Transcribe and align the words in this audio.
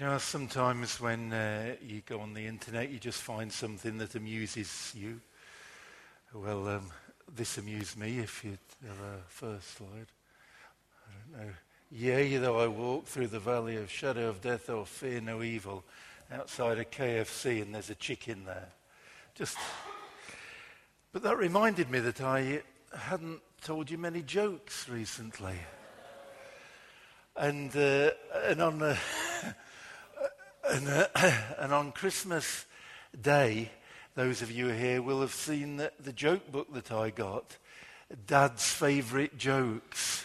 You 0.00 0.06
know, 0.06 0.16
sometimes 0.16 0.98
when 0.98 1.30
uh, 1.30 1.74
you 1.86 2.00
go 2.06 2.20
on 2.20 2.32
the 2.32 2.46
internet, 2.46 2.88
you 2.88 2.98
just 2.98 3.20
find 3.20 3.52
something 3.52 3.98
that 3.98 4.14
amuses 4.14 4.94
you. 4.96 5.20
Well, 6.32 6.66
um, 6.68 6.86
this 7.36 7.58
amused 7.58 7.98
me. 7.98 8.18
If 8.18 8.42
you 8.42 8.56
have 8.88 8.96
a 8.96 9.18
first 9.28 9.76
slide, 9.76 10.06
I 11.06 11.12
don't 11.36 11.46
know. 11.46 11.52
Yea, 11.90 12.38
though 12.38 12.58
I 12.58 12.66
walk 12.66 13.08
through 13.08 13.26
the 13.26 13.40
valley 13.40 13.76
of 13.76 13.90
shadow 13.90 14.30
of 14.30 14.40
death, 14.40 14.70
I'll 14.70 14.86
fear 14.86 15.20
no 15.20 15.42
evil. 15.42 15.84
Outside 16.32 16.78
a 16.78 16.86
KFC, 16.86 17.60
and 17.60 17.74
there's 17.74 17.90
a 17.90 17.94
chicken 17.94 18.46
there. 18.46 18.70
Just, 19.34 19.58
but 21.12 21.22
that 21.24 21.36
reminded 21.36 21.90
me 21.90 21.98
that 22.00 22.22
I 22.22 22.62
hadn't 22.96 23.42
told 23.60 23.90
you 23.90 23.98
many 23.98 24.22
jokes 24.22 24.88
recently. 24.88 25.56
And, 27.36 27.76
uh, 27.76 28.12
and, 28.46 28.62
on, 28.62 28.80
uh, 28.80 28.96
and, 30.70 30.88
uh, 30.88 31.06
and 31.58 31.72
on 31.72 31.92
Christmas 31.92 32.64
Day, 33.20 33.70
those 34.14 34.42
of 34.42 34.50
you 34.50 34.68
here 34.68 35.02
will 35.02 35.20
have 35.20 35.34
seen 35.34 35.76
the, 35.76 35.92
the 35.98 36.12
joke 36.12 36.50
book 36.50 36.72
that 36.74 36.92
I 36.92 37.10
got, 37.10 37.56
Dad's 38.26 38.64
Favourite 38.64 39.36
Jokes. 39.36 40.24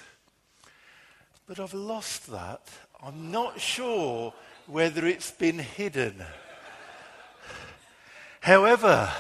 But 1.48 1.60
I've 1.60 1.74
lost 1.74 2.32
that. 2.32 2.70
I'm 3.04 3.32
not 3.32 3.60
sure 3.60 4.34
whether 4.68 5.06
it's 5.06 5.32
been 5.32 5.60
hidden. 5.60 6.24
However, 8.42 9.12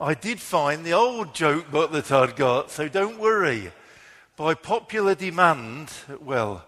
I 0.00 0.14
did 0.14 0.40
find 0.40 0.84
the 0.84 0.92
old 0.92 1.34
joke 1.34 1.70
book 1.70 1.92
that 1.92 2.12
I'd 2.12 2.36
got, 2.36 2.70
so 2.70 2.88
don't 2.88 3.18
worry. 3.18 3.72
By 4.36 4.54
popular 4.54 5.14
demand, 5.14 5.90
well, 6.20 6.66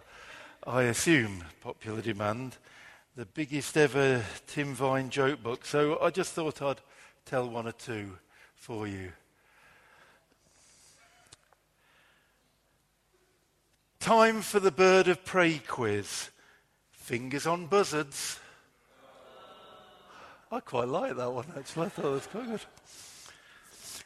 I 0.66 0.84
assume 0.84 1.44
popular 1.60 2.00
demand, 2.00 2.56
the 3.18 3.26
biggest 3.26 3.76
ever 3.76 4.24
Tim 4.46 4.76
Vine 4.76 5.10
joke 5.10 5.42
book. 5.42 5.66
So 5.66 5.98
I 6.00 6.10
just 6.10 6.34
thought 6.34 6.62
I'd 6.62 6.80
tell 7.26 7.50
one 7.50 7.66
or 7.66 7.72
two 7.72 8.16
for 8.54 8.86
you. 8.86 9.10
Time 13.98 14.40
for 14.40 14.60
the 14.60 14.70
bird 14.70 15.08
of 15.08 15.24
prey 15.24 15.58
quiz. 15.58 16.30
Fingers 16.92 17.44
on 17.44 17.66
buzzards. 17.66 18.38
I 20.52 20.60
quite 20.60 20.86
like 20.86 21.16
that 21.16 21.32
one 21.32 21.46
actually. 21.58 21.86
I 21.86 21.88
thought 21.88 22.04
it 22.04 22.10
was 22.10 22.26
quite 22.28 22.46
good. 22.46 22.60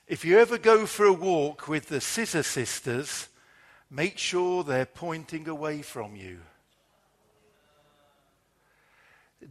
If 0.08 0.24
you 0.24 0.38
ever 0.38 0.56
go 0.56 0.86
for 0.86 1.04
a 1.04 1.12
walk 1.12 1.68
with 1.68 1.88
the 1.88 2.00
Scissor 2.00 2.44
Sisters, 2.44 3.28
make 3.90 4.16
sure 4.16 4.64
they're 4.64 4.86
pointing 4.86 5.48
away 5.48 5.82
from 5.82 6.16
you. 6.16 6.38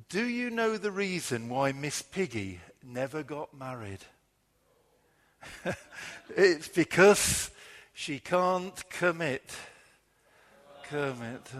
Do 0.09 0.25
you 0.25 0.49
know 0.49 0.77
the 0.77 0.91
reason 0.91 1.49
why 1.49 1.71
Miss 1.73 2.01
Piggy 2.01 2.59
never 2.83 3.23
got 3.23 3.53
married? 3.53 3.99
it's 6.35 6.67
because 6.69 7.51
she 7.93 8.19
can't 8.19 8.89
commit. 8.89 9.55
Commit. 10.83 11.49
Oh. 11.55 11.59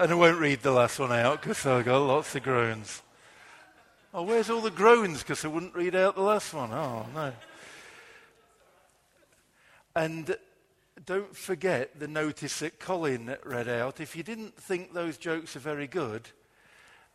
And 0.00 0.10
I 0.10 0.14
won't 0.14 0.40
read 0.40 0.62
the 0.62 0.72
last 0.72 0.98
one 0.98 1.12
out 1.12 1.42
because 1.42 1.64
I've 1.64 1.84
got 1.84 1.98
lots 1.98 2.34
of 2.34 2.42
groans. 2.42 3.02
Oh, 4.12 4.22
where's 4.22 4.50
all 4.50 4.62
the 4.62 4.70
groans? 4.70 5.20
Because 5.22 5.44
I 5.44 5.48
wouldn't 5.48 5.74
read 5.74 5.94
out 5.94 6.16
the 6.16 6.22
last 6.22 6.52
one. 6.52 6.72
Oh, 6.72 7.06
no. 7.14 7.32
And 9.94 10.36
don't 11.04 11.36
forget 11.36 11.98
the 11.98 12.08
notice 12.08 12.60
that 12.60 12.80
Colin 12.80 13.36
read 13.44 13.68
out. 13.68 14.00
If 14.00 14.16
you 14.16 14.22
didn't 14.22 14.56
think 14.56 14.92
those 14.92 15.18
jokes 15.18 15.54
are 15.56 15.60
very 15.60 15.86
good, 15.86 16.28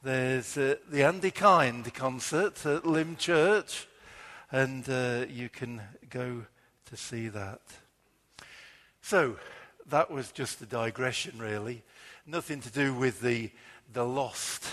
there's 0.04 0.58
uh, 0.58 0.76
the 0.90 1.04
Andy 1.04 1.32
Kind 1.32 1.94
concert 1.94 2.66
at 2.66 2.86
Lim 2.86 3.16
Church, 3.16 3.88
and 4.52 4.88
uh, 4.90 5.26
you 5.30 5.50
can 5.50 5.82
go 6.10 6.46
to 6.86 6.98
see 6.98 7.28
that. 7.30 7.62
So, 9.02 9.38
that 9.88 10.12
was 10.12 10.32
just 10.32 10.62
a 10.62 10.66
digression, 10.66 11.40
really. 11.40 11.84
Nothing 12.26 12.62
to 12.62 12.70
do 12.70 12.94
with 12.94 13.20
the, 13.22 13.50
the 13.92 14.06
lost 14.06 14.66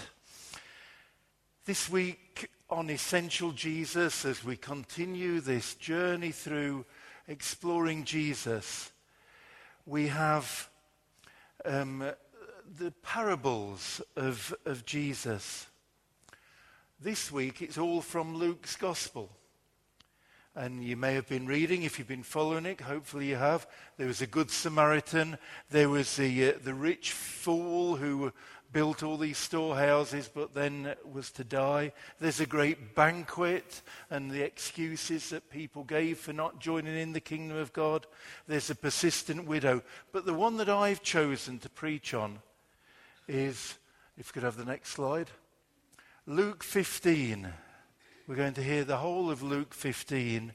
this 1.69 1.91
week 1.91 2.49
on 2.71 2.89
Essential 2.89 3.53
Jesus, 3.53 4.25
as 4.25 4.43
we 4.43 4.57
continue 4.57 5.39
this 5.39 5.75
journey 5.75 6.31
through 6.31 6.87
exploring 7.27 8.05
Jesus, 8.05 8.91
we 9.89 10.09
have 10.09 10.69
um, 11.65 12.05
the 12.77 12.91
parables 13.03 14.03
of, 14.17 14.55
of 14.67 14.85
Jesus. 14.85 15.67
This 17.01 17.33
week, 17.33 17.63
it's 17.63 17.79
all 17.79 18.03
from 18.03 18.37
Luke's 18.37 18.77
Gospel. 18.77 19.31
And 20.55 20.85
you 20.85 20.95
may 20.95 21.15
have 21.15 21.27
been 21.27 21.47
reading, 21.47 21.85
if 21.85 21.99
you've 21.99 22.07
been 22.07 22.23
following 22.23 22.67
it, 22.67 22.83
hopefully 22.83 23.31
you 23.31 23.37
have. 23.37 23.67
There 23.97 24.07
was 24.07 24.21
a 24.21 24.27
good 24.27 24.51
Samaritan. 24.51 25.39
There 25.71 25.89
was 25.89 26.17
the, 26.17 26.51
uh, 26.51 26.53
the 26.63 26.75
rich 26.75 27.13
fool 27.13 27.97
who 27.97 28.33
built 28.73 29.03
all 29.03 29.17
these 29.17 29.39
storehouses 29.39 30.31
but 30.33 30.55
then 30.55 30.95
was 31.11 31.31
to 31.33 31.45
die. 31.45 31.93
There's 32.21 32.41
a 32.41 32.47
great 32.47 32.95
banquet 32.95 33.83
and 34.11 34.31
the 34.31 34.43
excuses 34.43 35.31
that 35.31 35.51
people 35.51 35.85
gave 35.85 36.19
for 36.19 36.33
not 36.33 36.61
joining 36.61 36.97
in 36.97 37.13
the 37.13 37.21
kingdom 37.21 37.57
of 37.57 37.73
God. 37.73 38.07
There's 38.47 38.71
a 38.71 38.75
persistent 38.75 39.47
widow. 39.47 39.83
But 40.13 40.27
the 40.27 40.35
one 40.35 40.57
that 40.59 40.69
I've 40.69 41.03
chosen 41.03 41.59
to 41.61 41.71
preach 41.71 42.15
on 42.15 42.41
is, 43.27 43.79
if 44.17 44.29
we 44.29 44.33
could 44.33 44.43
have 44.43 44.57
the 44.57 44.65
next 44.65 44.91
slide, 44.91 45.31
Luke 46.27 46.63
15. 46.63 47.49
We're 48.27 48.35
going 48.35 48.53
to 48.55 48.63
hear 48.63 48.85
the 48.85 48.99
whole 48.99 49.31
of 49.31 49.43
Luke 49.43 49.73
15. 49.73 50.53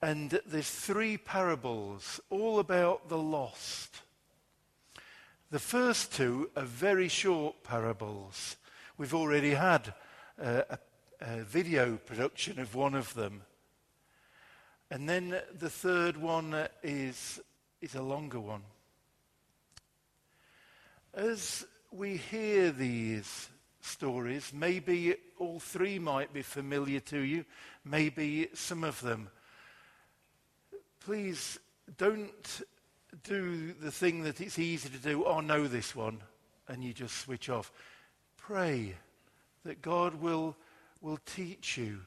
And 0.00 0.40
there's 0.46 0.70
three 0.70 1.18
parables 1.18 2.18
all 2.30 2.58
about 2.58 3.10
the 3.10 3.18
lost. 3.18 4.00
The 5.50 5.58
first 5.58 6.12
two 6.12 6.48
are 6.56 6.62
very 6.62 7.08
short 7.08 7.64
parables. 7.64 8.56
We've 8.96 9.14
already 9.14 9.54
had 9.54 9.92
uh, 10.40 10.62
a, 10.70 10.78
a 11.20 11.42
video 11.42 11.96
production 11.96 12.60
of 12.60 12.76
one 12.76 12.94
of 12.94 13.14
them. 13.14 13.42
And 14.92 15.08
then 15.08 15.40
the 15.58 15.68
third 15.68 16.16
one 16.16 16.68
is, 16.84 17.40
is 17.80 17.96
a 17.96 18.02
longer 18.02 18.38
one. 18.38 18.62
As 21.14 21.66
we 21.90 22.16
hear 22.16 22.70
these 22.70 23.48
stories, 23.80 24.52
maybe 24.54 25.16
all 25.36 25.58
three 25.58 25.98
might 25.98 26.32
be 26.32 26.42
familiar 26.42 27.00
to 27.00 27.18
you, 27.18 27.44
maybe 27.84 28.50
some 28.54 28.84
of 28.84 29.00
them. 29.00 29.28
Please 31.00 31.58
don't 31.98 32.62
do 33.22 33.72
the 33.72 33.90
thing 33.90 34.22
that 34.24 34.40
it's 34.40 34.58
easy 34.58 34.88
to 34.88 34.98
do, 34.98 35.24
oh, 35.24 35.40
know 35.40 35.66
this 35.66 35.94
one, 35.94 36.20
and 36.68 36.82
you 36.82 36.92
just 36.92 37.16
switch 37.16 37.48
off. 37.48 37.72
Pray 38.36 38.94
that 39.64 39.82
God 39.82 40.20
will, 40.20 40.56
will 41.00 41.18
teach 41.26 41.76
you, 41.76 42.00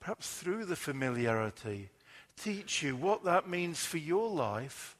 perhaps 0.00 0.34
through 0.34 0.64
the 0.64 0.76
familiarity, 0.76 1.90
teach 2.36 2.82
you 2.82 2.96
what 2.96 3.24
that 3.24 3.48
means 3.48 3.84
for 3.84 3.98
your 3.98 4.28
life, 4.28 4.96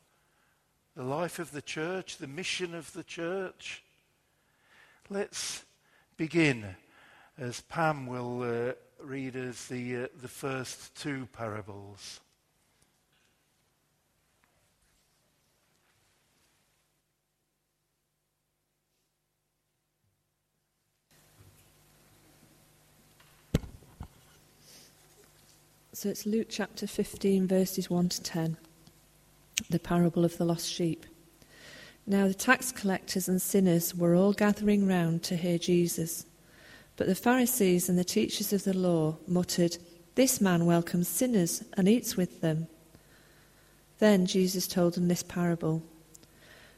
the 0.96 1.02
life 1.02 1.38
of 1.38 1.52
the 1.52 1.62
church, 1.62 2.18
the 2.18 2.26
mission 2.26 2.74
of 2.74 2.92
the 2.92 3.04
church. 3.04 3.82
Let's 5.08 5.64
begin 6.16 6.76
as 7.38 7.62
Pam 7.62 8.06
will 8.06 8.42
uh, 8.42 8.72
read 9.02 9.34
us 9.34 9.66
the, 9.66 9.96
uh, 9.96 10.06
the 10.20 10.28
first 10.28 10.94
two 10.94 11.26
parables. 11.32 12.20
So 26.00 26.08
it's 26.08 26.24
Luke 26.24 26.46
chapter 26.48 26.86
15, 26.86 27.46
verses 27.46 27.90
1 27.90 28.08
to 28.08 28.22
10, 28.22 28.56
the 29.68 29.78
parable 29.78 30.24
of 30.24 30.38
the 30.38 30.46
lost 30.46 30.66
sheep. 30.66 31.04
Now 32.06 32.26
the 32.26 32.32
tax 32.32 32.72
collectors 32.72 33.28
and 33.28 33.42
sinners 33.42 33.94
were 33.94 34.14
all 34.14 34.32
gathering 34.32 34.88
round 34.88 35.22
to 35.24 35.36
hear 35.36 35.58
Jesus. 35.58 36.24
But 36.96 37.06
the 37.06 37.14
Pharisees 37.14 37.90
and 37.90 37.98
the 37.98 38.02
teachers 38.02 38.50
of 38.54 38.64
the 38.64 38.72
law 38.72 39.18
muttered, 39.26 39.76
This 40.14 40.40
man 40.40 40.64
welcomes 40.64 41.06
sinners 41.06 41.64
and 41.74 41.86
eats 41.86 42.16
with 42.16 42.40
them. 42.40 42.68
Then 43.98 44.24
Jesus 44.24 44.66
told 44.66 44.94
them 44.94 45.08
this 45.08 45.22
parable 45.22 45.82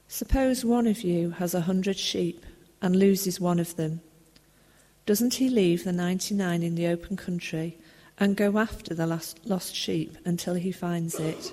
Suppose 0.09 0.65
one 0.65 0.89
of 0.89 1.03
you 1.03 1.31
has 1.31 1.55
a 1.55 1.61
hundred 1.61 1.97
sheep 1.97 2.45
and 2.81 2.97
loses 2.97 3.39
one 3.39 3.61
of 3.61 3.77
them. 3.77 4.01
Doesn't 5.07 5.35
he 5.35 5.49
leave 5.49 5.85
the 5.85 5.93
ninety 5.93 6.35
nine 6.35 6.65
in 6.65 6.75
the 6.75 6.89
open 6.89 7.17
country? 7.17 7.79
And 8.19 8.37
go 8.37 8.59
after 8.59 8.95
the 8.95 9.07
lost, 9.07 9.41
lost 9.45 9.75
sheep 9.75 10.17
until 10.25 10.55
he 10.55 10.73
finds 10.73 11.19
it. 11.19 11.53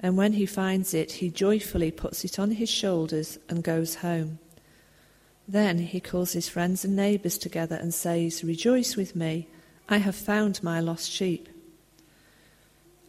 And 0.00 0.16
when 0.16 0.32
he 0.32 0.46
finds 0.46 0.94
it, 0.94 1.12
he 1.12 1.30
joyfully 1.30 1.90
puts 1.90 2.24
it 2.24 2.38
on 2.38 2.52
his 2.52 2.70
shoulders 2.70 3.38
and 3.48 3.62
goes 3.62 3.96
home. 3.96 4.38
Then 5.46 5.78
he 5.78 6.00
calls 6.00 6.32
his 6.32 6.48
friends 6.48 6.84
and 6.84 6.96
neighbours 6.96 7.36
together 7.36 7.76
and 7.76 7.92
says, 7.92 8.44
Rejoice 8.44 8.96
with 8.96 9.16
me, 9.16 9.48
I 9.88 9.98
have 9.98 10.14
found 10.14 10.62
my 10.62 10.80
lost 10.80 11.10
sheep. 11.10 11.48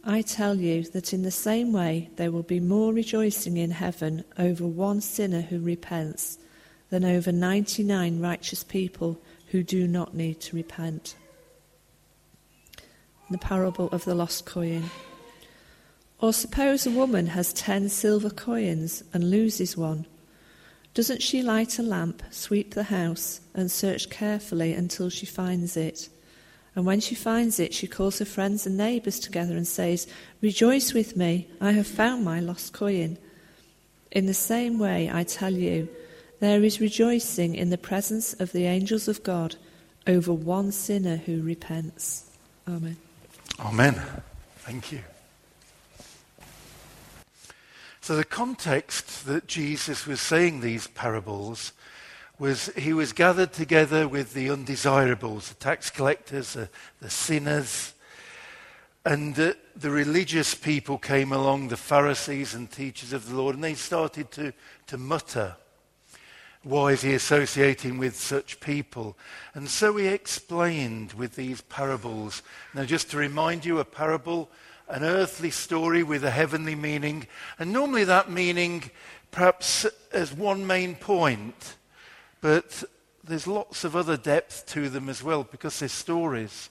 I 0.04 0.22
tell 0.22 0.56
you 0.56 0.82
that 0.82 1.12
in 1.12 1.22
the 1.22 1.30
same 1.30 1.72
way 1.72 2.10
there 2.16 2.32
will 2.32 2.42
be 2.42 2.58
more 2.58 2.92
rejoicing 2.92 3.56
in 3.56 3.70
heaven 3.70 4.24
over 4.36 4.66
one 4.66 5.00
sinner 5.00 5.42
who 5.42 5.60
repents 5.60 6.38
than 6.90 7.04
over 7.04 7.30
99 7.30 8.20
righteous 8.20 8.64
people 8.64 9.20
who 9.52 9.62
do 9.62 9.86
not 9.86 10.14
need 10.14 10.40
to 10.40 10.56
repent. 10.56 11.14
The 13.32 13.38
parable 13.38 13.88
of 13.92 14.04
the 14.04 14.14
lost 14.14 14.44
coin. 14.44 14.90
Or 16.20 16.34
suppose 16.34 16.86
a 16.86 16.90
woman 16.90 17.28
has 17.28 17.54
10 17.54 17.88
silver 17.88 18.28
coins 18.28 19.02
and 19.14 19.30
loses 19.30 19.74
one. 19.74 20.06
Doesn't 20.92 21.22
she 21.22 21.40
light 21.40 21.78
a 21.78 21.82
lamp, 21.82 22.22
sweep 22.30 22.74
the 22.74 22.82
house, 22.82 23.40
and 23.54 23.70
search 23.70 24.10
carefully 24.10 24.74
until 24.74 25.08
she 25.08 25.24
finds 25.24 25.78
it? 25.78 26.10
And 26.76 26.84
when 26.84 27.00
she 27.00 27.14
finds 27.14 27.58
it, 27.58 27.72
she 27.72 27.86
calls 27.86 28.18
her 28.18 28.26
friends 28.26 28.66
and 28.66 28.76
neighbours 28.76 29.18
together 29.18 29.56
and 29.56 29.66
says, 29.66 30.06
Rejoice 30.42 30.92
with 30.92 31.16
me, 31.16 31.48
I 31.58 31.72
have 31.72 31.86
found 31.86 32.26
my 32.26 32.38
lost 32.38 32.74
coin. 32.74 33.16
In 34.10 34.26
the 34.26 34.34
same 34.34 34.78
way, 34.78 35.10
I 35.10 35.24
tell 35.24 35.54
you, 35.54 35.88
there 36.40 36.62
is 36.62 36.82
rejoicing 36.82 37.54
in 37.54 37.70
the 37.70 37.78
presence 37.78 38.34
of 38.34 38.52
the 38.52 38.66
angels 38.66 39.08
of 39.08 39.22
God 39.22 39.56
over 40.06 40.34
one 40.34 40.70
sinner 40.70 41.16
who 41.16 41.40
repents. 41.40 42.30
Amen. 42.68 42.98
Amen. 43.64 44.02
Thank 44.58 44.90
you. 44.90 45.00
So, 48.00 48.16
the 48.16 48.24
context 48.24 49.24
that 49.26 49.46
Jesus 49.46 50.04
was 50.04 50.20
saying 50.20 50.60
these 50.60 50.88
parables 50.88 51.72
was 52.40 52.66
he 52.76 52.92
was 52.92 53.12
gathered 53.12 53.52
together 53.52 54.08
with 54.08 54.34
the 54.34 54.50
undesirables, 54.50 55.50
the 55.50 55.54
tax 55.54 55.90
collectors, 55.90 56.54
the, 56.54 56.68
the 57.00 57.08
sinners, 57.08 57.94
and 59.04 59.38
uh, 59.38 59.52
the 59.76 59.90
religious 59.90 60.56
people 60.56 60.98
came 60.98 61.30
along, 61.30 61.68
the 61.68 61.76
Pharisees 61.76 62.54
and 62.54 62.68
teachers 62.68 63.12
of 63.12 63.28
the 63.28 63.36
Lord, 63.36 63.54
and 63.54 63.62
they 63.62 63.74
started 63.74 64.32
to, 64.32 64.52
to 64.88 64.98
mutter. 64.98 65.54
Why 66.64 66.92
is 66.92 67.02
he 67.02 67.14
associating 67.14 67.98
with 67.98 68.14
such 68.14 68.60
people? 68.60 69.16
And 69.52 69.68
so 69.68 69.96
he 69.96 70.06
explained 70.06 71.12
with 71.14 71.34
these 71.34 71.60
parables. 71.62 72.42
Now, 72.72 72.84
just 72.84 73.10
to 73.10 73.16
remind 73.16 73.64
you, 73.64 73.80
a 73.80 73.84
parable, 73.84 74.48
an 74.88 75.02
earthly 75.02 75.50
story 75.50 76.04
with 76.04 76.22
a 76.22 76.30
heavenly 76.30 76.76
meaning, 76.76 77.26
and 77.58 77.72
normally 77.72 78.04
that 78.04 78.30
meaning 78.30 78.90
perhaps 79.32 79.86
as 80.12 80.32
one 80.32 80.64
main 80.64 80.94
point. 80.94 81.76
But 82.40 82.84
there's 83.24 83.48
lots 83.48 83.82
of 83.82 83.96
other 83.96 84.16
depth 84.16 84.66
to 84.66 84.88
them 84.88 85.08
as 85.08 85.20
well 85.20 85.42
because 85.42 85.80
they're 85.80 85.88
stories. 85.88 86.70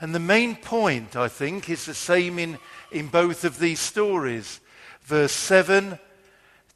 And 0.00 0.12
the 0.12 0.20
main 0.20 0.56
point, 0.56 1.14
I 1.14 1.28
think, 1.28 1.70
is 1.70 1.86
the 1.86 1.94
same 1.94 2.40
in, 2.40 2.58
in 2.90 3.06
both 3.06 3.44
of 3.44 3.60
these 3.60 3.78
stories. 3.78 4.60
Verse 5.02 5.32
7 5.32 6.00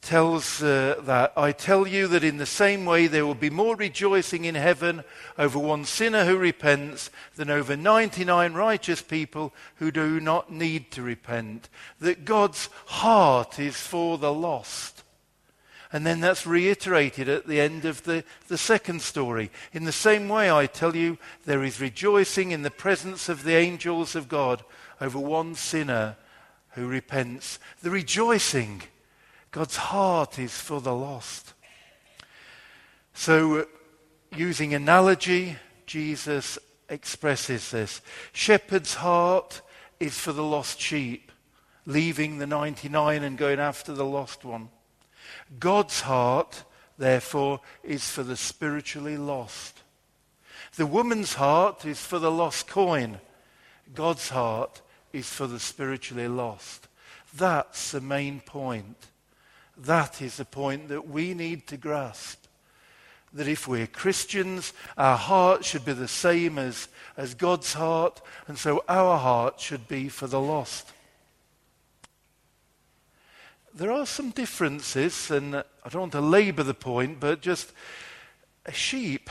tells 0.00 0.62
uh, 0.62 1.00
that 1.02 1.32
I 1.36 1.52
tell 1.52 1.86
you 1.86 2.06
that 2.08 2.24
in 2.24 2.38
the 2.38 2.46
same 2.46 2.84
way 2.84 3.06
there 3.06 3.26
will 3.26 3.34
be 3.34 3.50
more 3.50 3.76
rejoicing 3.76 4.44
in 4.44 4.54
heaven 4.54 5.04
over 5.36 5.58
one 5.58 5.84
sinner 5.84 6.24
who 6.24 6.38
repents 6.38 7.10
than 7.36 7.50
over 7.50 7.76
99 7.76 8.54
righteous 8.54 9.02
people 9.02 9.52
who 9.76 9.90
do 9.90 10.20
not 10.20 10.52
need 10.52 10.90
to 10.92 11.02
repent. 11.02 11.68
That 12.00 12.24
God's 12.24 12.68
heart 12.86 13.58
is 13.58 13.76
for 13.76 14.18
the 14.18 14.32
lost. 14.32 15.02
And 15.92 16.04
then 16.04 16.20
that's 16.20 16.46
reiterated 16.46 17.28
at 17.28 17.46
the 17.46 17.60
end 17.60 17.86
of 17.86 18.02
the, 18.04 18.22
the 18.48 18.58
second 18.58 19.00
story. 19.00 19.50
In 19.72 19.84
the 19.84 19.92
same 19.92 20.28
way, 20.28 20.50
I 20.50 20.66
tell 20.66 20.94
you, 20.94 21.16
there 21.46 21.64
is 21.64 21.80
rejoicing 21.80 22.50
in 22.50 22.62
the 22.62 22.70
presence 22.70 23.28
of 23.28 23.42
the 23.42 23.54
angels 23.54 24.14
of 24.14 24.28
God 24.28 24.62
over 25.00 25.18
one 25.18 25.54
sinner 25.54 26.16
who 26.72 26.86
repents. 26.86 27.58
The 27.82 27.90
rejoicing, 27.90 28.82
God's 29.50 29.76
heart 29.76 30.38
is 30.38 30.52
for 30.52 30.80
the 30.80 30.94
lost. 30.94 31.54
So, 33.14 33.60
uh, 33.60 33.64
using 34.36 34.74
analogy, 34.74 35.56
Jesus 35.86 36.58
expresses 36.88 37.70
this. 37.70 38.00
Shepherd's 38.32 38.94
heart 38.94 39.62
is 39.98 40.18
for 40.18 40.32
the 40.32 40.42
lost 40.42 40.80
sheep, 40.80 41.32
leaving 41.86 42.38
the 42.38 42.46
99 42.46 43.22
and 43.22 43.38
going 43.38 43.58
after 43.58 43.92
the 43.92 44.04
lost 44.04 44.44
one. 44.44 44.68
God's 45.58 46.02
heart, 46.02 46.64
therefore, 46.98 47.60
is 47.82 48.08
for 48.08 48.22
the 48.22 48.36
spiritually 48.36 49.16
lost. 49.16 49.82
The 50.76 50.86
woman's 50.86 51.34
heart 51.34 51.84
is 51.84 52.00
for 52.00 52.18
the 52.18 52.30
lost 52.30 52.68
coin. 52.68 53.18
God's 53.94 54.28
heart 54.28 54.82
is 55.12 55.28
for 55.28 55.46
the 55.46 55.58
spiritually 55.58 56.28
lost. 56.28 56.86
That's 57.34 57.90
the 57.90 58.00
main 58.00 58.40
point. 58.40 59.08
That 59.78 60.20
is 60.20 60.36
the 60.36 60.44
point 60.44 60.88
that 60.88 61.08
we 61.08 61.34
need 61.34 61.66
to 61.68 61.76
grasp. 61.76 62.44
That 63.32 63.46
if 63.46 63.68
we're 63.68 63.86
Christians, 63.86 64.72
our 64.96 65.16
heart 65.16 65.64
should 65.64 65.84
be 65.84 65.92
the 65.92 66.08
same 66.08 66.58
as, 66.58 66.88
as 67.16 67.34
God's 67.34 67.74
heart, 67.74 68.20
and 68.48 68.58
so 68.58 68.82
our 68.88 69.18
heart 69.18 69.60
should 69.60 69.86
be 69.86 70.08
for 70.08 70.26
the 70.26 70.40
lost. 70.40 70.92
There 73.72 73.92
are 73.92 74.06
some 74.06 74.30
differences, 74.30 75.30
and 75.30 75.54
I 75.54 75.88
don't 75.90 76.00
want 76.00 76.12
to 76.12 76.20
labour 76.20 76.64
the 76.64 76.74
point, 76.74 77.20
but 77.20 77.40
just 77.40 77.72
a 78.66 78.72
sheep, 78.72 79.30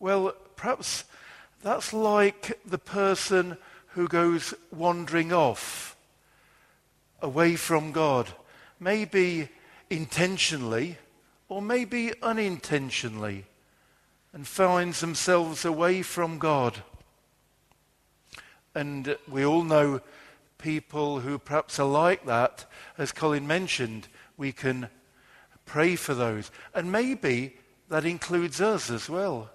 well, 0.00 0.34
perhaps 0.56 1.04
that's 1.62 1.92
like 1.92 2.58
the 2.64 2.78
person 2.78 3.56
who 3.88 4.08
goes 4.08 4.54
wandering 4.72 5.32
off 5.32 5.96
away 7.20 7.56
from 7.56 7.92
God, 7.92 8.28
maybe 8.80 9.48
intentionally 9.90 10.98
or 11.48 11.62
maybe 11.62 12.12
unintentionally, 12.22 13.46
and 14.32 14.46
finds 14.46 15.00
themselves 15.00 15.64
away 15.64 16.02
from 16.02 16.38
God. 16.38 16.82
And 18.74 19.16
we 19.26 19.44
all 19.44 19.64
know 19.64 20.00
people 20.58 21.20
who 21.20 21.38
perhaps 21.38 21.78
are 21.78 21.88
like 21.88 22.26
that, 22.26 22.66
as 22.98 23.12
Colin 23.12 23.46
mentioned, 23.46 24.08
we 24.36 24.52
can 24.52 24.90
pray 25.64 25.96
for 25.96 26.14
those. 26.14 26.50
And 26.74 26.92
maybe 26.92 27.56
that 27.88 28.04
includes 28.04 28.60
us 28.60 28.90
as 28.90 29.08
well. 29.08 29.50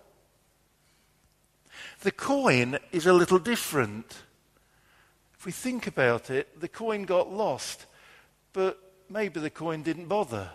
The 2.01 2.12
coin 2.12 2.79
is 2.91 3.05
a 3.05 3.13
little 3.13 3.39
different. 3.39 4.24
If 5.38 5.46
we 5.46 5.51
think 5.51 5.86
about 5.86 6.29
it, 6.29 6.60
the 6.60 6.67
coin 6.67 7.03
got 7.03 7.31
lost, 7.31 7.86
but 8.51 8.92
maybe 9.13 9.39
the 9.39 9.50
coin 9.50 9.84
didn't 9.84 10.08
bother. 10.08 10.50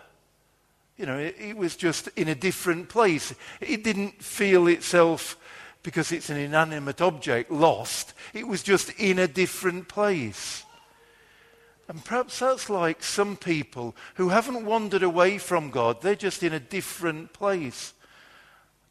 You 0.97 1.05
know, 1.05 1.17
it, 1.17 1.37
it 1.39 1.57
was 1.57 1.77
just 1.77 2.09
in 2.09 2.27
a 2.27 2.35
different 2.35 2.89
place. 2.89 3.33
It 3.61 3.85
didn't 3.85 4.21
feel 4.21 4.67
itself 4.67 5.37
because 5.81 6.11
it's 6.11 6.29
an 6.29 6.35
inanimate 6.35 6.99
object, 6.99 7.49
lost. 7.49 8.13
It 8.33 8.45
was 8.45 8.61
just 8.61 8.89
in 8.99 9.17
a 9.17 9.27
different 9.27 9.87
place. 9.87 10.65
And 11.87 12.03
perhaps 12.03 12.39
that's 12.39 12.69
like 12.69 13.01
some 13.01 13.37
people 13.37 13.95
who 14.15 14.29
haven't 14.29 14.65
wandered 14.65 15.03
away 15.03 15.37
from 15.37 15.71
God, 15.71 16.01
they're 16.01 16.15
just 16.15 16.43
in 16.43 16.53
a 16.53 16.59
different 16.59 17.31
place. 17.31 17.93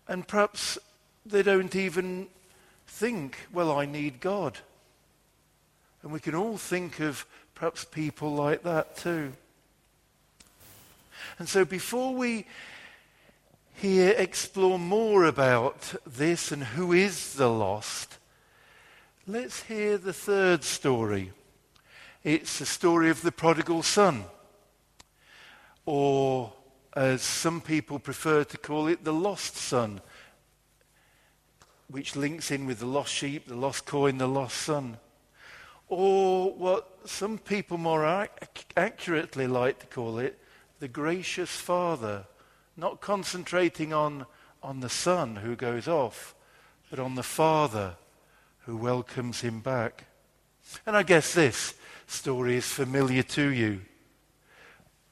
And 0.09 0.27
perhaps 0.27 0.79
they 1.27 1.43
don't 1.43 1.77
even 1.77 2.29
think, 2.87 3.37
well, 3.53 3.79
I 3.79 3.85
need 3.85 4.21
God. 4.21 4.59
And 6.03 6.11
we 6.11 6.21
can 6.21 6.35
all 6.35 6.57
think 6.57 7.01
of 7.01 7.27
perhaps 7.55 7.85
people 7.85 8.35
like 8.35 8.63
that 8.63 8.97
too. 8.97 9.35
And 11.39 11.49
so 11.49 11.65
before 11.65 12.15
we 12.15 12.47
here 13.75 14.13
explore 14.19 14.79
more 14.79 15.25
about 15.25 15.95
this 16.05 16.51
and 16.51 16.65
who 16.65 16.93
is 16.93 17.35
the 17.35 17.49
lost, 17.49 18.19
let's 19.25 19.63
hear 19.63 19.99
the 19.99 20.13
third 20.13 20.65
story. 20.65 21.31
It's 22.25 22.59
the 22.59 22.67
story 22.67 23.09
of 23.09 23.23
the 23.23 23.31
prodigal 23.31 23.85
son, 23.85 24.25
or 25.87 26.53
as 26.97 27.23
some 27.23 27.61
people 27.61 28.01
prefer 28.01 28.43
to 28.43 28.59
call 28.59 28.89
it, 28.89 29.05
the 29.05 29.13
lost 29.13 29.57
son, 29.57 30.01
which 31.87 32.17
links 32.17 32.51
in 32.51 32.67
with 32.67 32.81
the 32.81 32.87
lost 32.87 33.15
sheep, 33.15 33.47
the 33.47 33.55
lost 33.55 33.87
coin, 33.87 34.19
the 34.19 34.27
lost 34.27 34.57
son. 34.57 34.99
Or 35.89 36.53
what 36.53 36.99
some 37.05 37.39
people 37.39 37.79
more 37.79 38.05
ac- 38.05 38.65
accurately 38.77 39.47
like 39.47 39.79
to 39.79 39.87
call 39.87 40.19
it, 40.19 40.37
the 40.81 40.89
gracious 40.89 41.51
father 41.51 42.25
not 42.77 43.01
concentrating 43.01 43.93
on, 43.93 44.27
on 44.63 44.81
the 44.81 44.89
son 44.89 45.37
who 45.37 45.57
goes 45.57 45.89
off, 45.89 46.35
but 46.91 46.99
on 46.99 47.15
the 47.15 47.23
father 47.23 47.97
who 48.61 48.77
welcomes 48.77 49.41
him 49.41 49.61
back. 49.61 50.05
And 50.87 50.97
I 50.97 51.03
guess 51.03 51.35
this 51.35 51.75
story 52.07 52.57
is 52.57 52.67
familiar 52.67 53.23
to 53.23 53.49
you. 53.49 53.81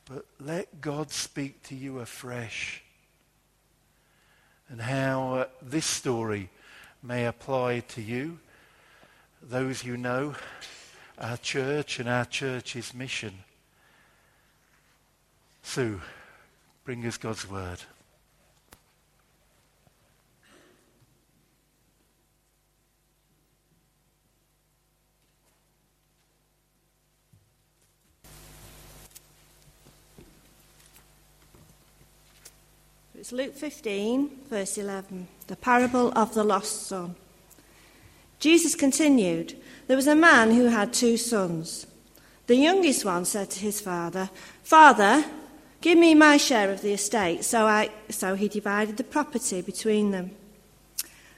But 0.05 0.25
let 0.41 0.81
God 0.81 1.11
speak 1.11 1.63
to 1.65 1.75
you 1.75 1.99
afresh. 1.99 2.83
and 4.69 4.81
how 4.81 5.35
uh, 5.35 5.47
this 5.63 5.87
story 5.87 6.51
may 7.03 7.27
apply 7.27 7.81
to 7.81 8.03
you, 8.03 8.39
those 9.43 9.85
you 9.85 9.97
know, 9.97 10.35
our 11.19 11.37
church 11.37 11.99
and 11.99 12.09
our 12.09 12.25
church's 12.25 12.93
mission. 12.93 13.33
Sue, 15.67 16.01
bring 16.85 17.05
us 17.05 17.19
God's 17.19 17.51
word. 17.51 17.81
It's 33.19 33.33
Luke 33.33 33.55
15, 33.55 34.31
verse 34.49 34.79
11, 34.79 35.27
the 35.49 35.57
parable 35.57 36.13
of 36.17 36.33
the 36.33 36.45
lost 36.45 36.87
son. 36.87 37.17
Jesus 38.39 38.77
continued 38.77 39.61
There 39.89 39.97
was 39.97 40.07
a 40.07 40.15
man 40.15 40.53
who 40.53 40.67
had 40.67 40.95
two 40.95 41.17
sons. 41.17 41.87
The 42.47 42.57
youngest 42.57 43.05
one 43.05 43.25
said 43.25 43.51
to 43.51 43.61
his 43.61 43.81
father, 43.81 44.31
Father, 44.63 45.25
give 45.87 45.99
me 45.99 46.17
my 46.17 46.37
share 46.37 46.73
of 46.73 46.83
the 46.83 46.93
estate. 46.93 47.45
So, 47.45 47.65
I, 47.65 47.91
so 48.09 48.35
he 48.35 48.49
divided 48.49 48.97
the 48.97 49.05
property 49.05 49.63
between 49.63 50.11
them. 50.11 50.33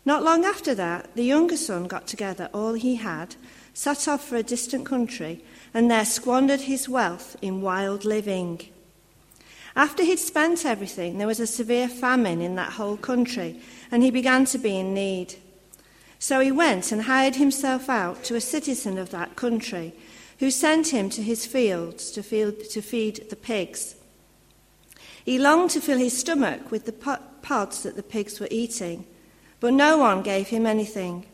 Not 0.07 0.23
long 0.23 0.47
after 0.47 0.75
that, 0.75 1.15
the 1.15 1.23
younger 1.23 1.59
son 1.59 1.85
got 1.85 2.07
together 2.07 2.49
all 2.55 2.73
he 2.73 2.97
had, 2.97 3.37
set 3.75 4.09
off 4.09 4.27
for 4.27 4.37
a 4.37 4.43
distant 4.43 4.87
country, 4.87 5.45
and 5.75 5.91
there 5.91 6.07
squandered 6.07 6.63
his 6.63 6.89
wealth 6.89 7.37
in 7.43 7.61
wild 7.61 8.07
living. 8.07 8.63
After 9.77 10.03
he'd 10.03 10.19
spent 10.19 10.65
everything, 10.65 11.19
there 11.19 11.27
was 11.27 11.41
a 11.41 11.47
severe 11.47 11.87
famine 11.87 12.41
in 12.41 12.55
that 12.55 12.73
whole 12.73 12.97
country, 12.97 13.61
and 13.91 14.03
he 14.03 14.11
began 14.11 14.47
to 14.47 14.57
be 14.57 14.79
in 14.79 14.95
need. 14.95 15.35
So 16.19 16.41
he 16.41 16.53
went 16.53 16.91
and 16.91 17.03
hired 17.03 17.37
himself 17.37 17.91
out 17.91 18.25
to 18.25 18.35
a 18.35 18.41
citizen 18.41 18.97
of 18.97 19.11
that 19.11 19.37
country, 19.37 19.93
who 20.39 20.51
sent 20.51 20.89
him 20.89 21.11
to 21.11 21.23
his 21.23 21.45
fields 21.45 22.11
to, 22.13 22.23
to 22.23 22.81
feed 22.81 23.29
the 23.29 23.37
pigs. 23.37 23.95
He 25.25 25.39
longed 25.39 25.71
to 25.71 25.81
fill 25.81 25.99
his 25.99 26.19
stomach 26.19 26.71
with 26.71 26.87
the 26.87 27.21
pods 27.43 27.83
that 27.83 27.97
the 27.97 28.03
pigs 28.03 28.41
were 28.41 28.49
eating, 28.51 29.07
but 29.61 29.73
no 29.73 29.99
one 29.99 30.23
gave 30.23 30.49
him 30.49 30.67
anything. 30.67 31.27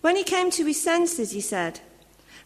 When 0.00 0.16
he 0.16 0.24
came 0.24 0.50
to 0.52 0.66
his 0.66 0.82
senses, 0.82 1.32
he 1.32 1.40
said, 1.40 1.80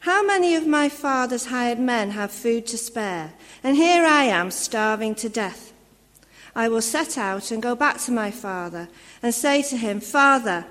how 0.04 0.22
many 0.22 0.54
of 0.54 0.66
my 0.66 0.90
father's 0.90 1.46
hired 1.46 1.78
men 1.78 2.10
have 2.10 2.30
food 2.30 2.66
to 2.66 2.76
spare? 2.76 3.32
And 3.62 3.74
here 3.74 4.04
I 4.04 4.24
am 4.24 4.50
starving 4.50 5.14
to 5.14 5.30
death. 5.30 5.72
I 6.54 6.68
will 6.68 6.82
set 6.82 7.16
out 7.16 7.50
and 7.50 7.62
go 7.62 7.74
back 7.74 7.96
to 8.00 8.12
my 8.12 8.30
father 8.30 8.90
and 9.22 9.34
say 9.34 9.62
to 9.62 9.78
him, 9.78 10.00
Father, 10.00 10.66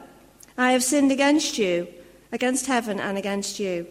I 0.56 0.74
have 0.74 0.84
sinned 0.84 1.12
against 1.12 1.58
you, 1.58 1.88
against 2.32 2.68
heaven 2.68 3.00
and 3.00 3.18
against 3.18 3.60
you. 3.60 3.88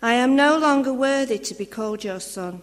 I 0.00 0.14
am 0.14 0.34
no 0.34 0.56
longer 0.56 0.94
worthy 0.94 1.38
to 1.40 1.54
be 1.54 1.66
called 1.66 2.02
your 2.02 2.20
son. 2.20 2.62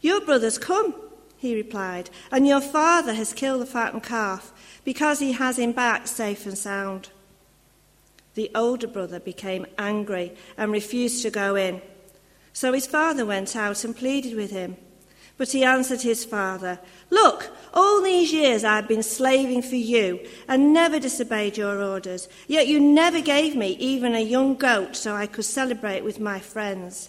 Your 0.00 0.20
brother's 0.20 0.58
come, 0.58 0.94
he 1.36 1.54
replied, 1.54 2.10
and 2.30 2.46
your 2.46 2.60
father 2.60 3.14
has 3.14 3.32
killed 3.32 3.62
the 3.62 3.66
fattened 3.66 4.02
calf 4.02 4.52
because 4.84 5.18
he 5.18 5.32
has 5.32 5.58
him 5.58 5.72
back 5.72 6.06
safe 6.06 6.46
and 6.46 6.56
sound. 6.56 7.10
The 8.34 8.50
older 8.54 8.86
brother 8.86 9.20
became 9.20 9.66
angry 9.78 10.32
and 10.56 10.72
refused 10.72 11.22
to 11.22 11.30
go 11.30 11.56
in. 11.56 11.82
So 12.52 12.72
his 12.72 12.86
father 12.86 13.26
went 13.26 13.54
out 13.56 13.84
and 13.84 13.96
pleaded 13.96 14.36
with 14.36 14.50
him. 14.50 14.76
But 15.36 15.52
he 15.52 15.64
answered 15.64 16.02
his 16.02 16.24
father, 16.24 16.78
Look, 17.08 17.50
all 17.72 18.02
these 18.02 18.32
years 18.32 18.62
I've 18.62 18.86
been 18.86 19.02
slaving 19.02 19.62
for 19.62 19.76
you 19.76 20.20
and 20.46 20.74
never 20.74 20.98
disobeyed 21.00 21.56
your 21.56 21.82
orders, 21.82 22.28
yet 22.46 22.66
you 22.66 22.78
never 22.78 23.22
gave 23.22 23.56
me 23.56 23.76
even 23.78 24.14
a 24.14 24.20
young 24.20 24.54
goat 24.54 24.96
so 24.96 25.14
I 25.14 25.26
could 25.26 25.46
celebrate 25.46 26.04
with 26.04 26.20
my 26.20 26.40
friends. 26.40 27.08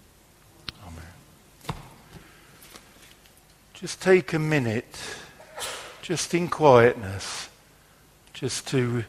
Just 3.81 3.99
take 3.99 4.31
a 4.33 4.37
minute, 4.37 4.95
just 6.03 6.35
in 6.35 6.49
quietness, 6.49 7.49
just 8.31 8.67
to 8.67 9.05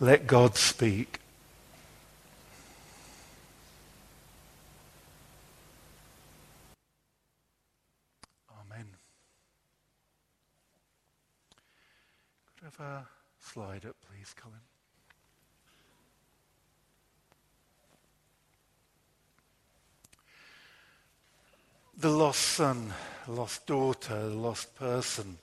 let 0.00 0.26
God 0.26 0.56
speak. 0.56 1.20
Amen. 8.50 8.86
Could 12.58 12.62
I 12.62 12.64
have 12.64 12.80
a 12.80 13.06
slide 13.40 13.84
up, 13.84 13.96
please, 14.10 14.34
Colin? 14.34 14.56
The 21.98 22.08
lost 22.08 22.40
son, 22.40 22.94
lost 23.28 23.66
daughter, 23.66 24.22
lost 24.24 24.74
person. 24.76 25.38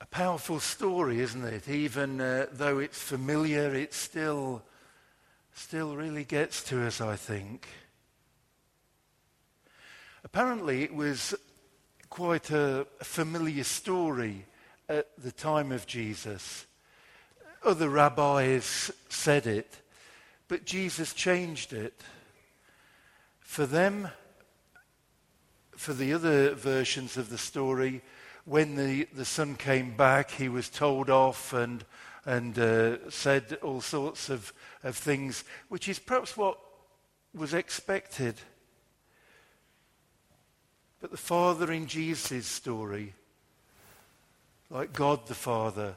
A 0.00 0.06
powerful 0.06 0.60
story, 0.60 1.20
isn't 1.20 1.44
it? 1.44 1.68
Even 1.68 2.20
uh, 2.20 2.46
though 2.52 2.78
it's 2.78 3.00
familiar, 3.00 3.74
it 3.74 3.92
still, 3.92 4.62
still 5.54 5.96
really 5.96 6.24
gets 6.24 6.62
to 6.64 6.86
us, 6.86 7.00
I 7.00 7.16
think. 7.16 7.66
Apparently, 10.24 10.84
it 10.84 10.94
was 10.94 11.34
quite 12.10 12.50
a 12.50 12.86
familiar 13.02 13.64
story 13.64 14.44
at 14.88 15.08
the 15.18 15.32
time 15.32 15.72
of 15.72 15.86
Jesus. 15.86 16.66
Other 17.64 17.88
rabbis 17.88 18.92
said 19.08 19.46
it, 19.46 19.78
but 20.46 20.64
Jesus 20.64 21.12
changed 21.12 21.72
it. 21.72 22.00
For 23.40 23.66
them, 23.66 24.08
for 25.78 25.94
the 25.94 26.12
other 26.12 26.54
versions 26.54 27.16
of 27.16 27.30
the 27.30 27.38
story, 27.38 28.02
when 28.44 28.76
the, 28.76 29.06
the 29.14 29.24
son 29.24 29.54
came 29.54 29.96
back, 29.96 30.30
he 30.30 30.48
was 30.48 30.68
told 30.68 31.10
off 31.10 31.52
and, 31.52 31.84
and 32.24 32.58
uh, 32.58 33.10
said 33.10 33.58
all 33.62 33.80
sorts 33.80 34.28
of, 34.28 34.52
of 34.82 34.96
things, 34.96 35.44
which 35.68 35.88
is 35.88 35.98
perhaps 35.98 36.36
what 36.36 36.58
was 37.34 37.54
expected. 37.54 38.34
But 41.00 41.10
the 41.10 41.16
father 41.16 41.72
in 41.72 41.86
Jesus' 41.86 42.46
story 42.46 43.14
like 44.70 44.92
God 44.92 45.26
the 45.26 45.34
Father, 45.34 45.94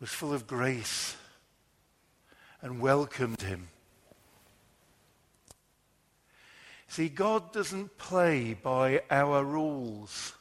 was 0.00 0.10
full 0.10 0.32
of 0.32 0.46
grace 0.46 1.16
and 2.60 2.80
welcomed 2.80 3.42
him. 3.42 3.68
See, 6.94 7.08
God 7.08 7.50
doesn't 7.50 7.98
play 7.98 8.54
by 8.54 9.02
our 9.10 9.42
rules. 9.42 10.32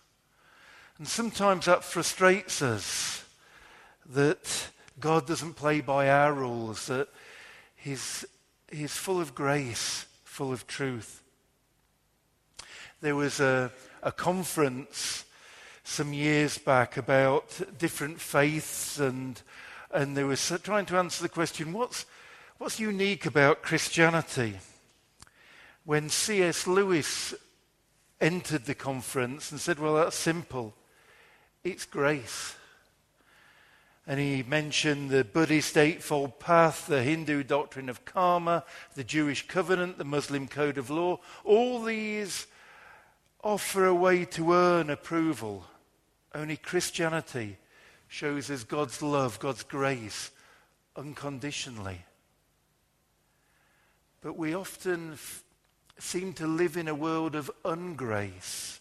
And 1.00 1.07
sometimes 1.07 1.65
that 1.65 1.83
frustrates 1.83 2.62
us 2.62 3.24
that 4.05 4.67
God 5.00 5.25
doesn't 5.25 5.55
play 5.55 5.81
by 5.81 6.10
our 6.12 6.31
rules, 6.31 6.86
that 6.86 7.07
He's, 7.75 8.24
he's 8.72 8.95
full 8.95 9.19
of 9.19 9.33
grace, 9.33 10.05
full 10.25 10.53
of 10.53 10.67
truth. 10.67 11.24
There 13.01 13.15
was 13.15 13.39
a, 13.39 13.72
a 14.03 14.12
conference 14.12 15.25
some 15.83 16.13
years 16.13 16.60
back 16.60 16.98
about 16.98 17.60
different 17.79 18.22
faiths, 18.22 19.00
and, 19.00 19.41
and 19.89 20.15
they 20.15 20.24
were 20.24 20.36
trying 20.36 20.86
to 20.86 20.98
answer 20.98 21.24
the 21.24 21.29
question 21.29 21.74
what's, 21.74 22.05
what's 22.60 22.79
unique 22.79 23.25
about 23.25 23.63
Christianity? 23.63 24.60
When 25.86 26.10
C.S. 26.10 26.68
Lewis 26.68 27.34
entered 28.22 28.66
the 28.66 28.75
conference 28.75 29.52
and 29.52 29.60
said, 29.60 29.80
Well, 29.80 29.96
that's 29.96 30.16
simple. 30.16 30.74
It's 31.63 31.86
grace. 31.86 32.56
And 34.06 34.20
he 34.20 34.44
mentioned 34.44 35.10
the 35.10 35.24
Buddhist 35.24 35.78
Eightfold 35.78 36.40
Path, 36.40 36.88
the 36.88 37.04
Hindu 37.04 37.44
doctrine 37.44 37.88
of 37.88 38.04
karma, 38.04 38.66
the 38.96 39.04
Jewish 39.04 39.48
covenant, 39.48 39.98
the 39.98 40.04
Muslim 40.04 40.48
code 40.48 40.78
of 40.78 40.90
law. 40.90 41.20
All 41.46 41.82
these 41.82 42.48
offer 43.42 43.86
a 43.86 43.96
way 43.96 44.25
to 44.25 44.54
earn 44.54 44.90
approval. 44.90 45.66
Only 46.36 46.58
Christianity 46.58 47.58
shows 48.08 48.50
us 48.50 48.63
God's 48.63 49.02
love, 49.02 49.40
God's 49.40 49.63
grace, 49.63 50.32
unconditionally. 50.98 52.02
But 54.22 54.38
we 54.38 54.54
often 54.54 55.18
seem 56.00 56.33
to 56.33 56.47
live 56.47 56.77
in 56.77 56.88
a 56.88 56.95
world 56.95 57.35
of 57.35 57.51
ungrace, 57.63 58.79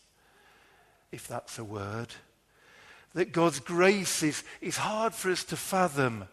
if 1.10 1.28
that's 1.28 1.58
a 1.58 1.64
word. 1.64 2.08
That 3.14 3.32
God's 3.32 3.60
grace 3.60 4.22
is, 4.22 4.42
is 4.60 4.78
hard 4.78 5.14
for 5.14 5.30
us 5.30 5.44
to 5.44 5.56
fathom. 5.56 6.24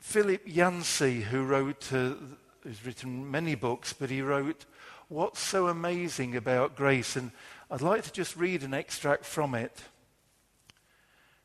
Philip 0.00 0.42
Yancey, 0.46 1.22
who 1.22 1.42
wrote, 1.42 1.92
uh, 1.92 2.12
who's 2.60 2.84
written 2.86 3.30
many 3.30 3.54
books, 3.54 3.92
but 3.92 4.10
he 4.10 4.22
wrote, 4.22 4.64
What's 5.08 5.40
so 5.40 5.68
amazing 5.68 6.36
about 6.36 6.76
grace? 6.76 7.16
And 7.16 7.30
I'd 7.70 7.82
like 7.82 8.04
to 8.04 8.12
just 8.12 8.36
read 8.36 8.62
an 8.62 8.74
extract 8.74 9.24
from 9.24 9.54
it. 9.54 9.82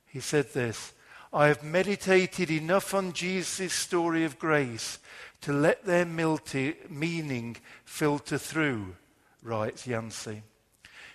He 0.06 0.20
said 0.20 0.54
this 0.54 0.94
I 1.32 1.48
have 1.48 1.64
meditated 1.64 2.50
enough 2.50 2.94
on 2.94 3.14
Jesus' 3.14 3.74
story 3.74 4.24
of 4.24 4.40
grace 4.40 5.00
to 5.42 5.54
let 5.54 5.86
their 5.86 6.06
meaning 6.06 7.58
filter 7.86 8.38
through, 8.38 8.96
writes 9.42 9.88
Yancey. 9.88 10.44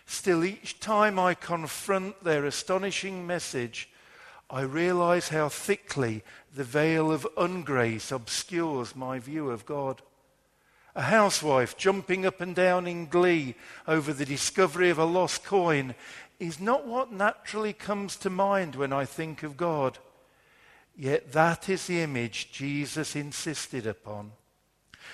Still, 0.06 0.44
each 0.44 0.80
time 0.80 1.18
I 1.18 1.34
confront 1.34 2.22
their 2.24 2.44
astonishing 2.44 3.26
message, 3.26 3.88
I 4.50 4.60
realize 4.62 5.28
how 5.28 5.48
thickly 5.48 6.22
the 6.54 6.64
veil 6.64 7.10
of 7.10 7.26
ungrace 7.36 8.12
obscures 8.12 8.94
my 8.94 9.18
view 9.18 9.50
of 9.50 9.66
God. 9.66 10.02
A 10.94 11.02
housewife 11.02 11.76
jumping 11.76 12.24
up 12.24 12.40
and 12.40 12.54
down 12.54 12.86
in 12.86 13.06
glee 13.06 13.56
over 13.88 14.12
the 14.12 14.24
discovery 14.24 14.90
of 14.90 14.98
a 14.98 15.04
lost 15.04 15.44
coin 15.44 15.94
is 16.38 16.60
not 16.60 16.86
what 16.86 17.10
naturally 17.10 17.72
comes 17.72 18.16
to 18.16 18.30
mind 18.30 18.76
when 18.76 18.92
I 18.92 19.04
think 19.04 19.42
of 19.42 19.56
God. 19.56 19.98
Yet 20.96 21.32
that 21.32 21.68
is 21.68 21.86
the 21.86 22.00
image 22.02 22.52
Jesus 22.52 23.16
insisted 23.16 23.86
upon. 23.86 24.32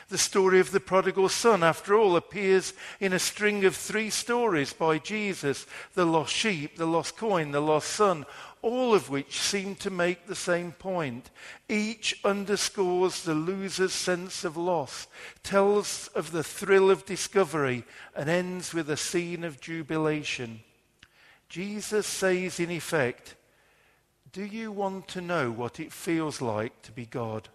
The 0.08 0.18
story 0.18 0.60
of 0.60 0.72
the 0.72 0.80
prodigal 0.80 1.28
son, 1.28 1.62
after 1.62 1.94
all, 1.94 2.16
appears 2.16 2.72
in 2.98 3.12
a 3.12 3.18
string 3.18 3.64
of 3.64 3.76
three 3.76 4.10
stories 4.10 4.72
by 4.72 4.98
Jesus 4.98 5.66
the 5.94 6.04
lost 6.04 6.32
sheep, 6.32 6.76
the 6.76 6.86
lost 6.86 7.16
coin, 7.16 7.52
the 7.52 7.60
lost 7.60 7.90
son, 7.90 8.26
all 8.62 8.94
of 8.94 9.08
which 9.08 9.40
seem 9.40 9.74
to 9.76 9.90
make 9.90 10.26
the 10.26 10.34
same 10.34 10.72
point. 10.72 11.30
Each 11.68 12.18
underscores 12.24 13.22
the 13.22 13.34
loser's 13.34 13.92
sense 13.92 14.44
of 14.44 14.56
loss, 14.56 15.06
tells 15.42 16.08
of 16.08 16.32
the 16.32 16.44
thrill 16.44 16.90
of 16.90 17.06
discovery, 17.06 17.84
and 18.14 18.28
ends 18.28 18.74
with 18.74 18.90
a 18.90 18.96
scene 18.96 19.44
of 19.44 19.60
jubilation. 19.60 20.60
Jesus 21.48 22.06
says, 22.06 22.60
in 22.60 22.70
effect, 22.70 23.34
do 24.32 24.44
you 24.44 24.70
want 24.70 25.08
to 25.08 25.20
know 25.20 25.50
what 25.50 25.80
it 25.80 25.92
feels 25.92 26.40
like 26.40 26.82
to 26.82 26.92
be 26.92 27.06
God? 27.06 27.48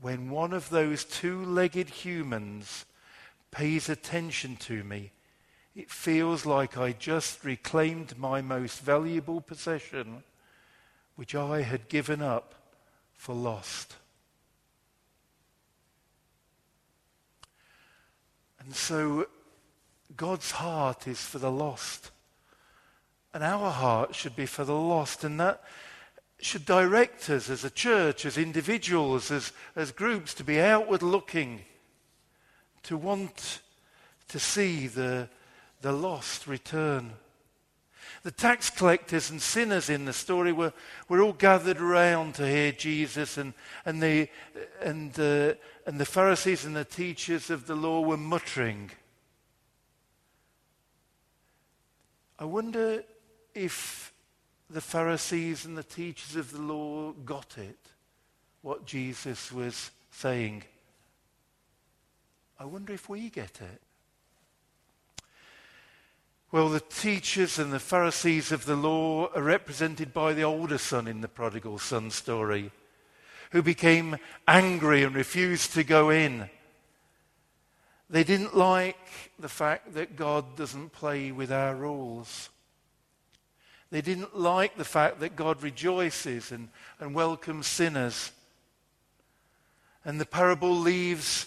When 0.00 0.30
one 0.30 0.52
of 0.52 0.68
those 0.70 1.04
two 1.04 1.44
legged 1.44 1.88
humans 1.88 2.84
pays 3.52 3.88
attention 3.88 4.56
to 4.56 4.82
me, 4.82 5.12
it 5.76 5.90
feels 5.90 6.44
like 6.44 6.76
I 6.76 6.92
just 6.92 7.44
reclaimed 7.44 8.18
my 8.18 8.40
most 8.40 8.80
valuable 8.80 9.40
possession, 9.40 10.24
which 11.14 11.34
I 11.34 11.62
had 11.62 11.88
given 11.88 12.20
up 12.20 12.54
for 13.14 13.34
lost. 13.34 13.96
And 18.58 18.74
so 18.74 19.28
God's 20.16 20.50
heart 20.50 21.06
is 21.06 21.20
for 21.20 21.38
the 21.38 21.50
lost. 21.50 22.10
And 23.34 23.42
our 23.42 23.70
heart 23.70 24.14
should 24.14 24.36
be 24.36 24.46
for 24.46 24.64
the 24.64 24.74
lost. 24.74 25.24
And 25.24 25.40
that 25.40 25.62
should 26.40 26.66
direct 26.66 27.30
us 27.30 27.48
as 27.48 27.64
a 27.64 27.70
church, 27.70 28.26
as 28.26 28.36
individuals, 28.36 29.30
as, 29.30 29.52
as 29.76 29.92
groups, 29.92 30.34
to 30.34 30.44
be 30.44 30.60
outward 30.60 31.02
looking, 31.02 31.60
to 32.82 32.96
want 32.96 33.60
to 34.28 34.38
see 34.38 34.86
the, 34.86 35.28
the 35.80 35.92
lost 35.92 36.46
return. 36.46 37.12
The 38.24 38.30
tax 38.30 38.70
collectors 38.70 39.30
and 39.30 39.40
sinners 39.40 39.88
in 39.88 40.04
the 40.04 40.12
story 40.12 40.52
were, 40.52 40.72
were 41.08 41.22
all 41.22 41.32
gathered 41.32 41.80
around 41.80 42.34
to 42.34 42.46
hear 42.46 42.72
Jesus, 42.72 43.36
and, 43.36 43.52
and, 43.84 44.02
the, 44.02 44.28
and, 44.80 45.18
uh, 45.18 45.54
and 45.86 45.98
the 45.98 46.04
Pharisees 46.04 46.64
and 46.64 46.76
the 46.76 46.84
teachers 46.84 47.50
of 47.50 47.66
the 47.66 47.74
law 47.74 48.00
were 48.00 48.16
muttering. 48.16 48.90
I 52.38 52.44
wonder 52.44 53.04
if 53.54 54.12
the 54.70 54.80
Pharisees 54.80 55.64
and 55.64 55.76
the 55.76 55.82
teachers 55.82 56.36
of 56.36 56.52
the 56.52 56.60
law 56.60 57.12
got 57.12 57.58
it, 57.58 57.78
what 58.62 58.86
Jesus 58.86 59.52
was 59.52 59.90
saying. 60.10 60.62
I 62.58 62.64
wonder 62.64 62.92
if 62.92 63.08
we 63.08 63.28
get 63.28 63.60
it. 63.60 63.82
Well, 66.52 66.68
the 66.68 66.80
teachers 66.80 67.58
and 67.58 67.72
the 67.72 67.80
Pharisees 67.80 68.52
of 68.52 68.66
the 68.66 68.76
law 68.76 69.30
are 69.34 69.42
represented 69.42 70.12
by 70.12 70.34
the 70.34 70.42
older 70.42 70.78
son 70.78 71.08
in 71.08 71.22
the 71.22 71.28
prodigal 71.28 71.78
son 71.78 72.10
story, 72.10 72.70
who 73.50 73.62
became 73.62 74.18
angry 74.46 75.02
and 75.02 75.14
refused 75.14 75.72
to 75.72 75.82
go 75.82 76.10
in. 76.10 76.50
They 78.10 78.22
didn't 78.22 78.54
like 78.54 79.32
the 79.38 79.48
fact 79.48 79.94
that 79.94 80.14
God 80.14 80.56
doesn't 80.56 80.92
play 80.92 81.32
with 81.32 81.50
our 81.50 81.74
rules. 81.74 82.50
They 83.92 84.00
didn't 84.00 84.34
like 84.34 84.78
the 84.78 84.86
fact 84.86 85.20
that 85.20 85.36
God 85.36 85.62
rejoices 85.62 86.50
and, 86.50 86.70
and 86.98 87.14
welcomes 87.14 87.66
sinners. 87.66 88.32
And 90.02 90.18
the 90.18 90.24
parable 90.24 90.74
leaves 90.74 91.46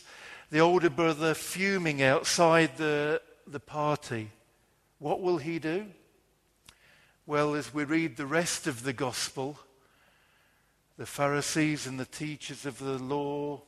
the 0.52 0.60
older 0.60 0.92
brother 0.92 1.34
fuming 1.34 2.04
outside 2.04 2.78
the, 2.78 3.20
the 3.48 3.60
party. 3.60 4.30
What 5.00 5.24
will 5.24 5.40
he 5.40 5.58
do? 5.58 5.88
Well, 7.26 7.56
as 7.56 7.74
we 7.74 7.84
read 7.84 8.16
the 8.16 8.28
rest 8.28 8.68
of 8.68 8.84
the 8.84 8.94
gospel, 8.94 9.58
the 11.00 11.08
Pharisees 11.08 11.88
and 11.88 12.00
the 12.00 12.06
teachers 12.06 12.68
of 12.68 12.78
the 12.78 13.00
law 13.00 13.64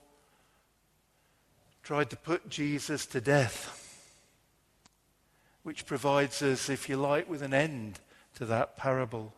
tried 1.81 2.11
to 2.11 2.15
put 2.15 2.47
Jesus 2.47 3.07
to 3.07 3.21
death, 3.21 4.13
which 5.63 5.87
provides 5.87 6.43
us, 6.43 6.69
if 6.69 6.87
you 6.87 6.97
like, 6.97 7.27
with 7.27 7.41
an 7.41 7.55
end 7.55 7.99
to 8.37 8.45
that 8.45 8.77
parable. 8.77 9.33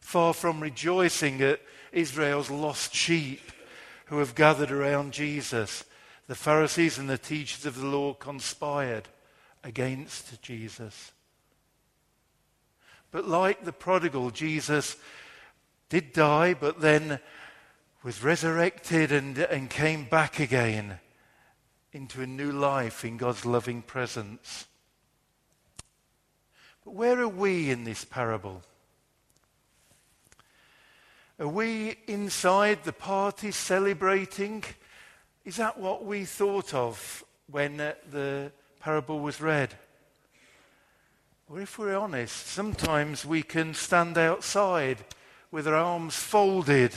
Far 0.00 0.34
from 0.34 0.60
rejoicing 0.60 1.40
at 1.40 1.60
Israel's 1.92 2.50
lost 2.50 2.94
sheep 2.94 3.40
who 4.06 4.18
have 4.18 4.34
gathered 4.34 4.70
around 4.70 5.14
Jesus, 5.14 5.84
the 6.26 6.34
Pharisees 6.34 6.98
and 6.98 7.08
the 7.08 7.16
teachers 7.16 7.64
of 7.64 7.80
the 7.80 7.86
law 7.86 8.12
conspired 8.12 9.08
against 9.64 10.42
Jesus. 10.42 11.12
But 13.10 13.26
like 13.26 13.64
the 13.64 13.72
prodigal, 13.72 14.30
Jesus 14.30 14.96
did 15.88 16.12
die, 16.12 16.52
but 16.52 16.82
then 16.82 17.18
was 18.02 18.22
resurrected 18.22 19.10
and, 19.10 19.38
and 19.38 19.70
came 19.70 20.04
back 20.04 20.38
again 20.38 21.00
into 21.92 22.20
a 22.20 22.26
new 22.26 22.52
life 22.52 23.06
in 23.06 23.16
God's 23.16 23.46
loving 23.46 23.80
presence. 23.80 24.67
But 26.88 26.94
where 26.94 27.20
are 27.20 27.28
we 27.28 27.68
in 27.68 27.84
this 27.84 28.06
parable? 28.06 28.62
Are 31.38 31.46
we 31.46 31.98
inside 32.06 32.82
the 32.82 32.94
party 32.94 33.50
celebrating? 33.50 34.64
Is 35.44 35.56
that 35.56 35.78
what 35.78 36.06
we 36.06 36.24
thought 36.24 36.72
of 36.72 37.22
when 37.50 37.76
the 37.76 38.52
parable 38.80 39.20
was 39.20 39.38
read? 39.38 39.74
Or 41.50 41.60
if 41.60 41.78
we're 41.78 41.94
honest, 41.94 42.46
sometimes 42.46 43.26
we 43.26 43.42
can 43.42 43.74
stand 43.74 44.16
outside 44.16 45.04
with 45.50 45.68
our 45.68 45.74
arms 45.74 46.16
folded, 46.16 46.94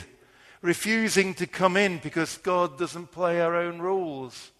refusing 0.61 1.33
to 1.33 1.45
come 1.45 1.75
in 1.75 1.97
because 1.97 2.37
God 2.37 2.79
doesn't 2.79 3.11
play 3.11 3.41
our 3.41 3.57
own 3.57 3.79
rules. 3.79 4.51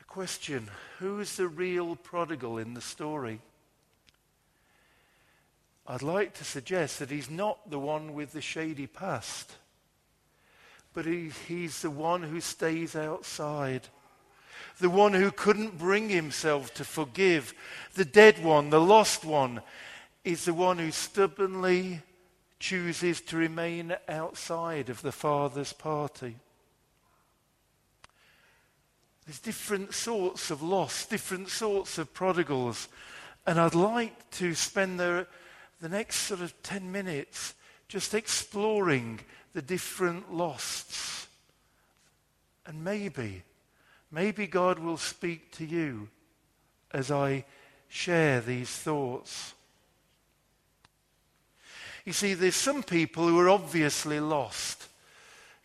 A 0.00 0.04
question 0.04 0.70
Who 1.00 1.20
is 1.20 1.36
the 1.36 1.48
real 1.48 1.96
prodigal 1.96 2.58
in 2.58 2.74
the 2.74 2.80
story? 2.80 3.40
I'd 5.86 6.02
like 6.02 6.34
to 6.34 6.44
suggest 6.44 6.98
that 7.00 7.10
he's 7.10 7.28
not 7.28 7.68
the 7.68 7.78
one 7.78 8.14
with 8.14 8.32
the 8.32 8.40
shady 8.40 8.86
past, 8.86 9.56
but 10.94 11.04
he, 11.04 11.30
he's 11.48 11.82
the 11.82 11.90
one 11.90 12.22
who 12.22 12.40
stays 12.40 12.94
outside 12.94 13.88
the 14.80 14.90
one 14.90 15.12
who 15.12 15.30
couldn't 15.30 15.78
bring 15.78 16.08
himself 16.08 16.72
to 16.74 16.84
forgive, 16.84 17.54
the 17.94 18.04
dead 18.04 18.42
one, 18.42 18.70
the 18.70 18.80
lost 18.80 19.24
one, 19.24 19.60
is 20.24 20.44
the 20.46 20.54
one 20.54 20.78
who 20.78 20.90
stubbornly 20.90 22.00
chooses 22.58 23.20
to 23.20 23.36
remain 23.36 23.94
outside 24.08 24.88
of 24.88 25.02
the 25.02 25.12
Father's 25.12 25.72
party. 25.72 26.36
There's 29.30 29.38
different 29.38 29.94
sorts 29.94 30.50
of 30.50 30.60
loss, 30.60 31.06
different 31.06 31.50
sorts 31.50 31.98
of 31.98 32.12
prodigals. 32.12 32.88
And 33.46 33.60
I'd 33.60 33.76
like 33.76 34.28
to 34.32 34.56
spend 34.56 34.98
the, 34.98 35.24
the 35.80 35.88
next 35.88 36.16
sort 36.16 36.40
of 36.40 36.60
10 36.64 36.90
minutes 36.90 37.54
just 37.86 38.12
exploring 38.12 39.20
the 39.52 39.62
different 39.62 40.34
losts. 40.34 41.28
And 42.66 42.82
maybe 42.82 43.44
Maybe 44.10 44.48
God 44.48 44.80
will 44.80 44.96
speak 44.96 45.52
to 45.52 45.64
you 45.64 46.08
as 46.90 47.12
I 47.12 47.44
share 47.88 48.40
these 48.40 48.70
thoughts. 48.70 49.54
You 52.04 52.12
see, 52.12 52.34
there's 52.34 52.56
some 52.56 52.82
people 52.82 53.28
who 53.28 53.38
are 53.38 53.48
obviously 53.48 54.18
lost, 54.18 54.88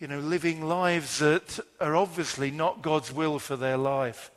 you 0.06 0.10
know, 0.10 0.20
living 0.20 0.62
lives 0.62 1.18
that 1.18 1.60
are 1.82 1.96
obviously 1.96 2.52
not 2.52 2.84
God's 2.84 3.12
will 3.12 3.40
for 3.40 3.56
their 3.56 3.76
life. 3.76 4.30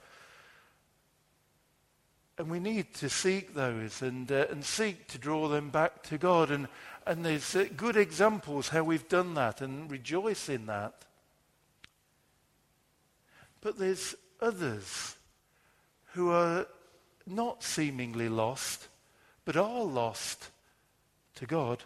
And 2.39 2.49
we 2.49 2.59
need 2.59 2.95
to 2.95 3.11
seek 3.11 3.53
those 3.53 4.01
and, 4.01 4.33
uh, 4.33 4.47
and 4.51 4.65
seek 4.65 5.09
to 5.09 5.19
draw 5.19 5.47
them 5.47 5.69
back 5.69 6.03
to 6.05 6.17
God. 6.17 6.51
And, 6.51 6.69
and 7.07 7.23
there's 7.23 7.55
uh, 7.55 7.67
good 7.77 7.99
examples 7.99 8.71
how 8.71 8.83
we've 8.83 9.11
done 9.11 9.35
that 9.35 9.61
and 9.61 9.91
rejoice 9.91 10.49
in 10.49 10.65
that. 10.65 11.05
But 13.61 13.79
there's 13.79 14.15
others 14.41 15.17
who 16.15 16.31
are 16.31 16.67
not 17.27 17.63
seemingly 17.63 18.31
lost, 18.31 18.89
but 19.45 19.59
are 19.59 19.85
lost 19.85 20.49
to 21.35 21.45
God. 21.45 21.83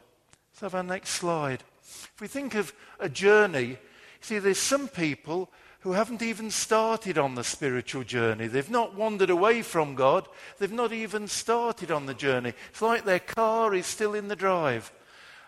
Let's 0.53 0.61
have 0.61 0.77
our 0.77 0.85
next 0.85 1.11
slide. 1.11 1.65
If 1.83 2.21
we 2.21 2.29
think 2.29 2.55
of 2.55 2.73
a 2.99 3.09
journey, 3.09 3.79
see, 4.21 4.39
there's 4.39 4.59
some 4.59 4.89
people 4.89 5.51
who 5.81 5.93
haven't 5.93 6.23
even 6.23 6.51
started 6.51 7.19
on 7.19 7.35
the 7.35 7.43
spiritual 7.43 8.05
journey. 8.05 8.47
They've 8.47 8.71
not 8.71 8.95
wandered 8.95 9.31
away 9.31 9.63
from 9.63 9.97
God. 9.97 10.29
They've 10.59 10.71
not 10.71 10.93
even 10.93 11.27
started 11.27 11.91
on 11.91 12.07
the 12.07 12.15
journey. 12.15 12.55
It's 12.71 12.83
like 12.83 13.05
their 13.05 13.19
car 13.19 13.75
is 13.75 13.87
still 13.87 14.15
in 14.15 14.29
the 14.29 14.37
drive. 14.37 14.93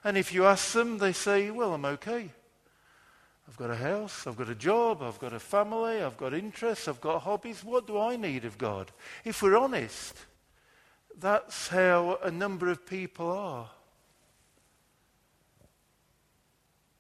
And 0.03 0.19
if 0.19 0.35
you 0.35 0.45
ask 0.45 0.73
them, 0.73 0.99
they 0.99 1.13
say, 1.13 1.51
Well, 1.51 1.73
I'm 1.73 1.85
okay. 1.85 2.31
I've 3.47 3.57
got 3.57 3.71
a 3.71 3.77
house, 3.77 4.27
I've 4.27 4.37
got 4.37 4.49
a 4.49 4.55
job, 4.55 5.03
I've 5.03 5.21
got 5.21 5.33
a 5.33 5.39
family, 5.39 6.03
I've 6.03 6.17
got 6.17 6.35
interests, 6.35 6.89
I've 6.89 7.01
got 7.01 7.23
hobbies. 7.23 7.63
What 7.63 7.87
do 7.87 8.01
I 8.01 8.17
need 8.17 8.45
of 8.45 8.59
God? 8.59 8.91
If 9.25 9.43
we're 9.43 9.57
honest, 9.57 10.17
that's 11.17 11.69
how 11.69 12.19
a 12.23 12.31
number 12.31 12.71
of 12.71 12.87
people 12.87 13.31
are. 13.31 13.71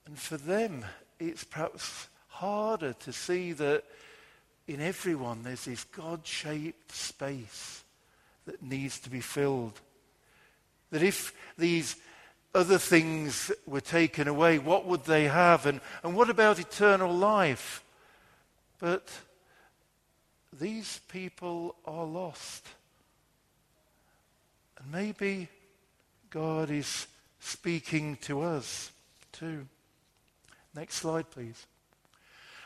And 0.06 0.18
for 0.18 0.36
them, 0.36 0.84
it's 1.18 1.44
perhaps 1.44 2.08
harder 2.28 2.92
to 2.92 3.12
see 3.12 3.52
that 3.52 3.84
in 4.66 4.80
everyone 4.80 5.42
there's 5.42 5.64
this 5.64 5.84
God 5.84 6.26
shaped 6.26 6.92
space 6.92 7.82
that 8.46 8.62
needs 8.62 8.98
to 9.00 9.10
be 9.10 9.20
filled. 9.20 9.80
That 10.90 11.02
if 11.02 11.32
these 11.56 11.96
other 12.54 12.78
things 12.78 13.50
were 13.66 13.80
taken 13.80 14.28
away, 14.28 14.58
what 14.58 14.86
would 14.86 15.04
they 15.04 15.24
have? 15.24 15.66
And, 15.66 15.80
and 16.02 16.14
what 16.14 16.30
about 16.30 16.58
eternal 16.58 17.12
life? 17.12 17.82
But 18.78 19.08
these 20.52 21.00
people 21.08 21.74
are 21.84 22.04
lost. 22.04 22.66
And 24.78 24.92
maybe 24.92 25.48
God 26.30 26.70
is 26.70 27.06
speaking 27.40 28.16
to 28.22 28.42
us 28.42 28.92
too. 29.32 29.66
Next 30.74 30.94
slide, 30.96 31.30
please. 31.30 31.66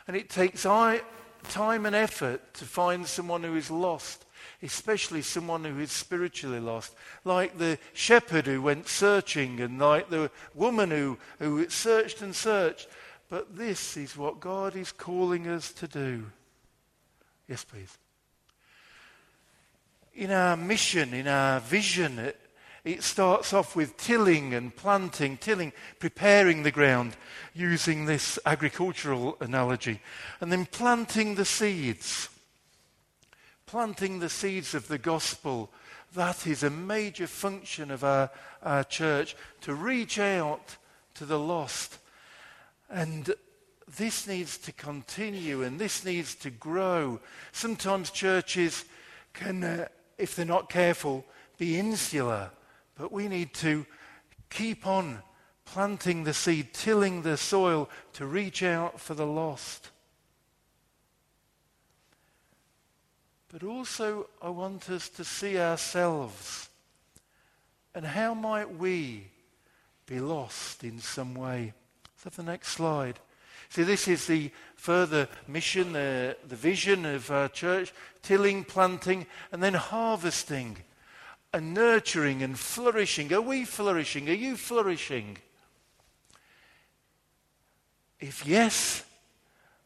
And 0.07 0.17
it 0.17 0.31
takes 0.31 0.63
time 0.63 1.87
and 1.87 1.95
effort 1.95 2.55
to 2.55 2.65
find 2.65 3.07
someone 3.07 3.43
who 3.43 3.57
is 3.57 3.71
lost 3.71 4.25
especially 4.63 5.23
someone 5.23 5.65
who 5.65 5.79
is 5.79 5.93
spiritually 5.93 6.61
lost, 6.61 6.95
like 7.25 7.59
the 7.59 7.79
shepherd 7.93 8.47
who 8.47 8.63
went 8.63 8.89
searching 8.89 9.61
and 9.61 9.79
like 9.79 10.11
the 10.11 10.31
woman 10.55 10.91
who, 10.91 11.19
who 11.39 11.69
searched 11.69 12.23
and 12.23 12.35
searched. 12.35 12.89
But 13.29 13.57
this 13.57 13.97
is 13.97 14.17
what 14.17 14.41
God 14.41 14.75
is 14.75 14.91
calling 14.91 15.47
us 15.49 15.73
to 15.75 15.87
do. 15.87 16.27
Yes, 17.47 17.65
please. 17.65 17.97
In 20.15 20.31
our 20.33 20.57
mission, 20.57 21.15
in 21.15 21.29
our 21.29 21.61
vision, 21.61 22.19
it, 22.19 22.41
it 22.93 23.03
starts 23.03 23.53
off 23.53 23.77
with 23.77 23.97
tilling 23.97 24.55
and 24.55 24.75
planting, 24.75 25.37
tilling, 25.37 25.73
preparing 25.99 26.63
the 26.63 26.71
ground, 26.71 27.17
using 27.55 28.07
this 28.07 28.39
agricultural 28.47 29.37
analogy, 29.41 30.01
and 30.41 30.51
then 30.51 30.67
planting 30.67 31.35
the 31.35 31.45
seeds 31.45 32.29
planting 33.69 34.19
the 34.19 34.31
seeds 34.31 34.75
of 34.75 34.89
the 34.89 34.99
gospel. 34.99 35.71
That 36.15 36.47
is 36.47 36.63
a 36.63 36.71
major 36.71 37.27
function 37.27 37.91
of 37.91 38.03
our, 38.03 38.31
our 38.63 38.83
church 38.83 39.37
to 39.61 39.75
reach 39.75 40.19
out 40.19 40.77
to 41.15 41.27
the 41.27 41.39
lost. 41.39 41.99
And 42.91 43.33
this 43.99 44.27
needs 44.27 44.57
to 44.59 44.73
continue 44.73 45.63
and 45.63 45.79
this 45.79 46.05
needs 46.05 46.35
to 46.37 46.51
grow. 46.51 47.21
Sometimes 47.53 48.11
churches 48.11 48.87
can, 49.35 49.63
uh, 49.63 49.89
if 50.17 50.35
they're 50.35 50.47
not 50.47 50.71
careful, 50.71 51.25
be 51.59 51.79
insular, 51.79 52.51
but 52.99 53.13
we 53.13 53.29
need 53.29 53.55
to 53.55 53.87
keep 54.51 54.87
on 54.87 55.23
planting 55.65 56.25
the 56.25 56.35
seed, 56.35 56.75
tilling 56.75 57.23
the 57.23 57.37
soil 57.37 57.89
to 58.15 58.27
reach 58.27 58.63
out 58.63 59.01
for 59.01 59.15
the 59.15 59.27
lost. 59.27 59.91
But 63.51 63.63
also, 63.63 64.29
I 64.43 64.51
want 64.51 64.91
us 64.91 65.09
to 65.11 65.25
see 65.25 65.59
ourselves. 65.59 66.69
And 67.95 68.05
how 68.05 68.35
might 68.35 68.77
we 68.77 69.29
be 70.07 70.21
lost 70.21 70.85
in 70.85 70.99
some 70.99 71.35
way? 71.35 71.73
Let's 72.15 72.25
have 72.25 72.37
the 72.37 72.51
next 72.51 72.69
slide. 72.69 73.19
See, 73.71 73.83
this 73.83 74.09
is 74.09 74.27
the 74.27 74.51
further 74.77 75.29
mission, 75.47 75.95
uh, 75.95 76.35
the 76.47 76.57
vision 76.57 77.07
of 77.07 77.31
our 77.31 77.49
church 77.49 77.93
tilling, 78.23 78.65
planting, 78.65 79.27
and 79.53 79.63
then 79.63 79.75
harvesting 79.75 80.79
nurturing 81.61 82.43
and 82.43 82.59
flourishing. 82.59 83.33
Are 83.33 83.41
we 83.41 83.65
flourishing? 83.65 84.29
Are 84.29 84.35
you 84.35 84.57
flourishing? 84.57 85.39
If 88.21 88.47
yes, 88.47 89.05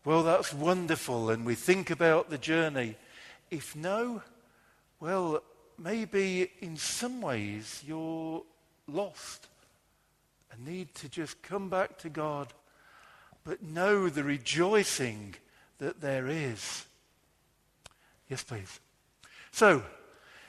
well, 0.05 0.23
that's 0.23 0.53
wonderful. 0.53 1.31
And 1.31 1.45
we 1.45 1.55
think 1.55 1.91
about 1.91 2.31
the 2.31 2.39
journey. 2.39 2.97
If 3.51 3.77
no, 3.77 4.23
well, 5.01 5.43
maybe 5.79 6.51
in 6.61 6.77
some 6.77 7.21
ways 7.21 7.83
you're 7.87 8.43
lost 8.89 9.49
and 10.51 10.67
need 10.67 10.95
to 10.97 11.09
just 11.09 11.43
come 11.43 11.69
back 11.69 11.99
to 11.99 12.09
God, 12.09 12.53
but 13.45 13.63
know 13.63 14.09
the 14.09 14.25
rejoicing 14.25 15.35
that 15.79 16.01
there 16.01 16.29
is. 16.29 16.85
Yes, 18.29 18.43
please. 18.43 18.81
So, 19.51 19.83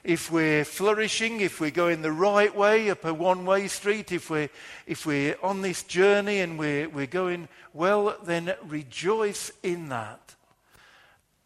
if 0.03 0.29
we're 0.29 0.65
flourishing, 0.65 1.39
if 1.39 1.61
we're 1.61 1.71
going 1.71 2.01
the 2.01 2.11
right 2.11 2.53
way 2.53 2.89
up 2.89 3.05
a 3.05 3.13
one 3.13 3.45
way 3.45 3.67
street, 3.67 4.11
if 4.11 4.29
we're, 4.29 4.49
if 4.85 5.05
we're 5.05 5.37
on 5.41 5.61
this 5.61 5.83
journey 5.83 6.39
and 6.39 6.59
we're, 6.59 6.89
we're 6.89 7.07
going 7.07 7.47
well, 7.73 8.17
then 8.23 8.53
rejoice 8.67 9.51
in 9.63 9.89
that. 9.89 10.35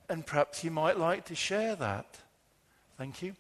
And 0.10 0.26
perhaps 0.26 0.63
you 0.63 0.72
might 0.72 0.98
like 0.98 1.26
to 1.26 1.36
share 1.36 1.76
that. 1.76 2.17
Thank 2.98 3.22
you. 3.22 3.36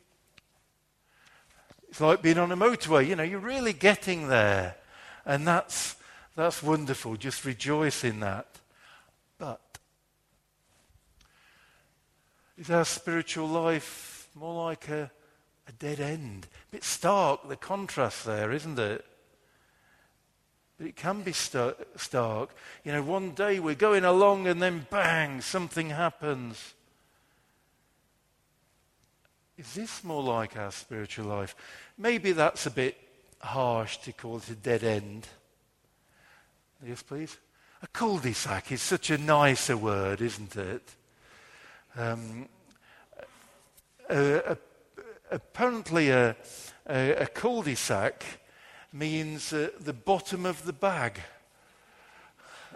It's 1.89 2.01
like 2.01 2.21
being 2.21 2.37
on 2.37 2.51
a 2.51 2.57
motorway. 2.57 3.07
You 3.07 3.15
know, 3.15 3.23
you're 3.23 3.39
really 3.39 3.73
getting 3.73 4.27
there. 4.27 4.75
And 5.25 5.47
that's, 5.47 5.95
that's 6.35 6.61
wonderful. 6.61 7.15
Just 7.15 7.43
rejoice 7.43 8.03
in 8.03 8.19
that. 8.19 8.47
But 9.39 9.61
is 12.57 12.69
our 12.69 12.85
spiritual 12.85 13.47
life 13.47 14.16
more 14.37 14.65
like 14.65 14.87
a, 14.89 15.11
a 15.67 15.71
dead 15.73 15.99
end? 15.99 16.47
A 16.69 16.71
bit 16.71 16.83
stark, 16.83 17.47
the 17.47 17.55
contrast 17.55 18.25
there, 18.25 18.51
isn't 18.51 18.79
it? 18.79 19.05
But 20.77 20.87
it 20.87 20.95
can 20.95 21.23
be 21.23 21.33
stark. 21.33 22.55
You 22.83 22.91
know, 22.91 23.01
one 23.01 23.31
day 23.31 23.59
we're 23.59 23.75
going 23.75 24.05
along 24.05 24.47
and 24.47 24.61
then 24.61 24.85
bang, 24.89 25.41
something 25.41 25.89
happens. 25.89 26.75
Is 29.57 29.73
this 29.73 30.03
more 30.03 30.21
like 30.21 30.55
our 30.55 30.71
spiritual 30.71 31.25
life? 31.25 31.55
Maybe 31.97 32.31
that's 32.31 32.67
a 32.67 32.71
bit 32.71 32.95
harsh 33.39 33.97
to 33.97 34.11
call 34.11 34.37
it 34.37 34.49
a 34.49 34.55
dead 34.55 34.83
end. 34.83 35.27
Yes, 36.85 37.01
please. 37.01 37.37
A 37.81 37.87
cul-de-sac 37.87 38.71
is 38.71 38.81
such 38.83 39.09
a 39.09 39.17
nicer 39.17 39.75
word, 39.75 40.21
isn't 40.21 40.55
it? 40.55 40.83
Um, 41.95 42.47
apparently, 45.31 46.09
a, 46.09 46.35
a, 46.87 47.11
a 47.11 47.27
cul-de-sac 47.27 48.23
means 48.93 49.53
uh, 49.53 49.69
the 49.79 49.93
bottom 49.93 50.45
of 50.45 50.63
the 50.65 50.73
bag. 50.73 51.19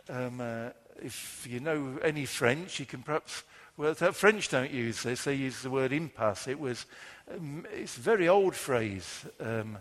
Um, 0.10 0.42
uh, 0.42 0.70
if 1.02 1.48
you 1.50 1.60
know 1.60 1.98
any 2.04 2.26
French, 2.26 2.80
you 2.80 2.86
can 2.86 3.02
perhaps. 3.02 3.44
Well, 3.78 3.96
French 3.96 4.50
don't 4.50 4.72
use 4.72 5.02
this. 5.04 5.24
They 5.24 5.36
use 5.36 5.62
the 5.62 5.70
word 5.70 5.94
impasse. 5.94 6.48
It 6.48 6.60
was. 6.60 6.86
Um, 7.34 7.66
it's 7.74 7.98
a 7.98 8.02
very 8.02 8.28
old 8.28 8.56
phrase 8.56 9.26
um, 9.40 9.78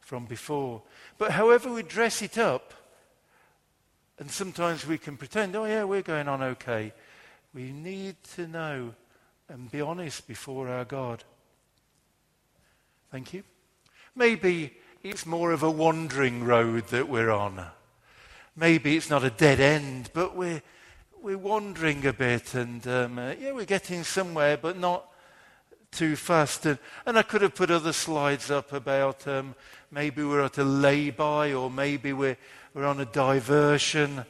from 0.00 0.26
before. 0.26 0.82
But 1.16 1.32
however 1.32 1.72
we 1.72 1.82
dress 1.82 2.22
it 2.22 2.38
up, 2.38 2.74
and 4.18 4.30
sometimes 4.30 4.86
we 4.86 4.98
can 4.98 5.16
pretend, 5.16 5.54
oh 5.54 5.64
yeah, 5.64 5.84
we're 5.84 6.02
going 6.02 6.28
on 6.28 6.42
okay. 6.42 6.92
We 7.54 7.72
need 7.72 8.16
to 8.34 8.48
know 8.48 8.94
and 9.48 9.70
be 9.70 9.80
honest 9.80 10.28
before 10.28 10.68
our 10.68 10.84
God. 10.84 11.24
Thank 13.10 13.32
you. 13.32 13.42
Maybe 14.14 14.74
it's 15.02 15.24
more 15.24 15.52
of 15.52 15.62
a 15.62 15.70
wandering 15.70 16.44
road 16.44 16.88
that 16.88 17.08
we're 17.08 17.30
on. 17.30 17.64
Maybe 18.54 18.96
it's 18.96 19.08
not 19.08 19.24
a 19.24 19.30
dead 19.30 19.60
end, 19.60 20.10
but 20.12 20.36
we're, 20.36 20.62
we're 21.22 21.38
wandering 21.38 22.04
a 22.04 22.12
bit 22.12 22.54
and 22.54 22.86
um, 22.86 23.18
uh, 23.18 23.34
yeah, 23.40 23.52
we're 23.52 23.64
getting 23.64 24.04
somewhere, 24.04 24.56
but 24.56 24.78
not 24.78 25.08
too 25.92 26.16
fast. 26.16 26.66
And, 26.66 26.78
and 27.06 27.16
I 27.18 27.22
could 27.22 27.40
have 27.40 27.54
put 27.54 27.70
other 27.70 27.92
slides 27.92 28.50
up 28.50 28.72
about 28.72 29.26
um, 29.26 29.54
maybe 29.90 30.22
we're 30.22 30.44
at 30.44 30.58
a 30.58 30.64
lay-by 30.64 31.52
or 31.52 31.70
maybe 31.70 32.12
we're, 32.12 32.36
we're 32.74 32.84
on 32.84 33.00
a 33.00 33.06
diversion. 33.06 34.26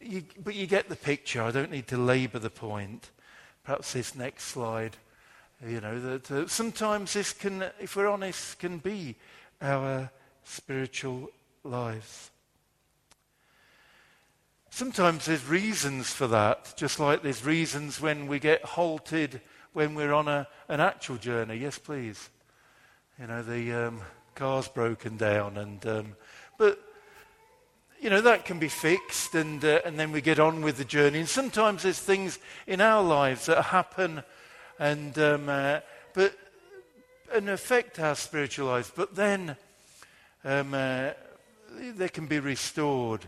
You, 0.00 0.24
but 0.42 0.54
you 0.54 0.66
get 0.66 0.88
the 0.88 0.96
picture. 0.96 1.42
I 1.42 1.52
don't 1.52 1.70
need 1.70 1.86
to 1.88 1.96
labour 1.96 2.40
the 2.40 2.50
point. 2.50 3.10
Perhaps 3.68 3.92
this 3.92 4.14
next 4.14 4.44
slide. 4.44 4.96
You 5.62 5.82
know, 5.82 6.00
that 6.00 6.30
uh, 6.30 6.48
sometimes 6.48 7.12
this 7.12 7.34
can, 7.34 7.66
if 7.78 7.96
we're 7.96 8.08
honest, 8.08 8.58
can 8.58 8.78
be 8.78 9.14
our 9.60 10.10
spiritual 10.42 11.28
lives. 11.64 12.30
Sometimes 14.70 15.26
there's 15.26 15.44
reasons 15.44 16.10
for 16.10 16.26
that, 16.28 16.72
just 16.78 16.98
like 16.98 17.22
there's 17.22 17.44
reasons 17.44 18.00
when 18.00 18.26
we 18.26 18.38
get 18.38 18.64
halted 18.64 19.38
when 19.74 19.94
we're 19.94 20.14
on 20.14 20.28
a, 20.28 20.48
an 20.70 20.80
actual 20.80 21.18
journey. 21.18 21.56
Yes, 21.56 21.78
please. 21.78 22.30
You 23.20 23.26
know, 23.26 23.42
the 23.42 23.74
um, 23.74 24.00
car's 24.34 24.68
broken 24.68 25.18
down, 25.18 25.58
and 25.58 25.86
um, 25.86 26.16
but 26.56 26.82
you 28.00 28.10
know 28.10 28.20
that 28.20 28.44
can 28.44 28.58
be 28.58 28.68
fixed, 28.68 29.34
and 29.34 29.64
uh, 29.64 29.80
and 29.84 29.98
then 29.98 30.12
we 30.12 30.20
get 30.20 30.38
on 30.38 30.62
with 30.62 30.76
the 30.76 30.84
journey. 30.84 31.20
And 31.20 31.28
sometimes 31.28 31.82
there's 31.82 31.98
things 31.98 32.38
in 32.66 32.80
our 32.80 33.02
lives 33.02 33.46
that 33.46 33.62
happen, 33.64 34.22
and 34.78 35.18
um, 35.18 35.48
uh, 35.48 35.80
but 36.14 36.36
and 37.32 37.48
affect 37.48 37.98
our 37.98 38.14
spiritual 38.14 38.68
lives, 38.68 38.92
but 38.94 39.14
then 39.14 39.56
um, 40.44 40.74
uh, 40.74 41.10
they 41.96 42.08
can 42.08 42.26
be 42.26 42.40
restored. 42.40 43.24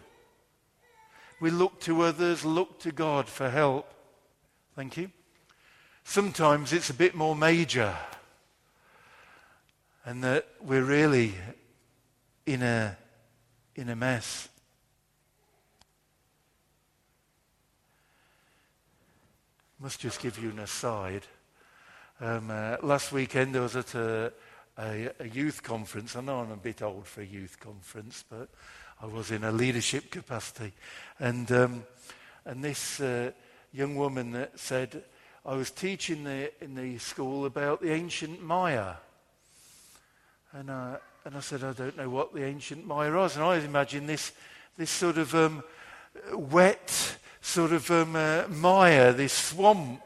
We 1.41 1.51
look 1.51 1.81
to 1.81 2.03
others, 2.03 2.45
look 2.45 2.81
to 2.81 2.93
God 2.93 3.29
for 3.29 3.49
help. 3.49 3.93
Thank 4.77 4.97
you. 4.97 5.11
Sometimes 6.05 6.73
it's 6.73 6.91
a 6.91 6.95
bit 6.95 7.15
more 7.15 7.37
major, 7.37 7.95
and 10.05 10.23
that 10.25 10.47
we're 10.61 10.85
really 10.85 11.35
in 12.47 12.63
a, 12.63 12.97
in 13.75 13.89
a 13.89 13.97
mess. 13.97 14.50
Must 19.83 19.99
just 19.99 20.21
give 20.21 20.39
you 20.39 20.51
an 20.51 20.59
aside. 20.59 21.23
Um, 22.21 22.51
uh, 22.51 22.77
last 22.83 23.13
weekend 23.13 23.57
I 23.57 23.61
was 23.61 23.77
at 23.77 23.95
a, 23.95 24.31
a, 24.79 25.09
a, 25.19 25.27
youth 25.27 25.63
conference. 25.63 26.15
I 26.15 26.21
know 26.21 26.41
I'm 26.41 26.51
a 26.51 26.57
bit 26.59 26.83
old 26.83 27.07
for 27.07 27.23
a 27.23 27.25
youth 27.25 27.59
conference, 27.59 28.23
but 28.29 28.51
I 29.01 29.07
was 29.07 29.31
in 29.31 29.43
a 29.43 29.51
leadership 29.51 30.11
capacity. 30.11 30.75
And, 31.19 31.51
um, 31.51 31.85
and 32.45 32.63
this 32.63 33.01
uh, 33.01 33.31
young 33.73 33.97
woman 33.97 34.49
said, 34.55 35.03
I 35.47 35.55
was 35.55 35.71
teaching 35.71 36.25
the, 36.25 36.53
in 36.63 36.75
the 36.75 36.99
school 36.99 37.47
about 37.47 37.81
the 37.81 37.91
ancient 37.91 38.43
Maya. 38.43 38.97
And, 40.53 40.69
uh, 40.69 40.97
and 41.25 41.35
I 41.35 41.41
said, 41.41 41.65
I 41.65 41.73
don't 41.73 41.97
know 41.97 42.11
what 42.11 42.35
the 42.35 42.45
ancient 42.45 42.87
Maya 42.87 43.17
was. 43.17 43.37
And 43.37 43.47
I 43.47 43.57
imagine 43.57 44.07
this, 44.07 44.33
this 44.77 44.91
sort 44.91 45.17
of 45.17 45.35
um, 45.35 45.65
wet 46.35 47.17
sort 47.41 47.73
of 47.73 47.91
um, 47.91 48.17
uh, 48.17 48.45
mire, 48.49 49.13
this 49.13 49.33
swamp 49.33 50.03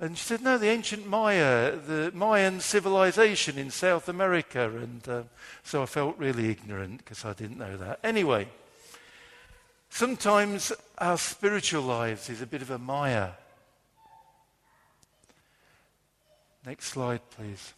and 0.00 0.18
she 0.18 0.24
said, 0.24 0.42
no, 0.42 0.58
the 0.58 0.68
ancient 0.68 1.06
Maya, 1.06 1.76
the 1.76 2.10
Mayan 2.12 2.60
civilization 2.60 3.56
in 3.56 3.70
South 3.70 4.08
America. 4.08 4.68
And 4.68 5.08
uh, 5.08 5.22
so 5.62 5.82
I 5.82 5.86
felt 5.86 6.18
really 6.18 6.50
ignorant 6.50 6.98
because 6.98 7.24
I 7.24 7.32
didn't 7.32 7.58
know 7.58 7.76
that. 7.76 8.00
Anyway, 8.02 8.48
sometimes 9.88 10.72
our 10.98 11.16
spiritual 11.16 11.82
lives 11.82 12.28
is 12.28 12.42
a 12.42 12.46
bit 12.46 12.60
of 12.60 12.70
a 12.70 12.78
Maya. 12.78 13.30
Next 16.66 16.88
slide, 16.88 17.20
please. 17.30 17.72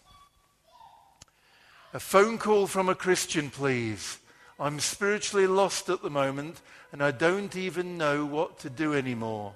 A 1.93 2.01
phone 2.01 2.39
call 2.39 2.67
from 2.67 2.89
a 2.89 2.95
Christian, 2.95 3.51
please. 3.51 4.19
I'm 4.59 4.81
spiritually 4.81 5.47
lost 5.47 5.91
at 5.91 6.03
the 6.03 6.11
moment 6.11 6.63
and 6.97 7.05
I 7.05 7.11
don't 7.11 7.55
even 7.57 7.99
know 7.99 8.25
what 8.25 8.61
to 8.61 8.71
do 8.71 8.95
anymore. 8.95 9.53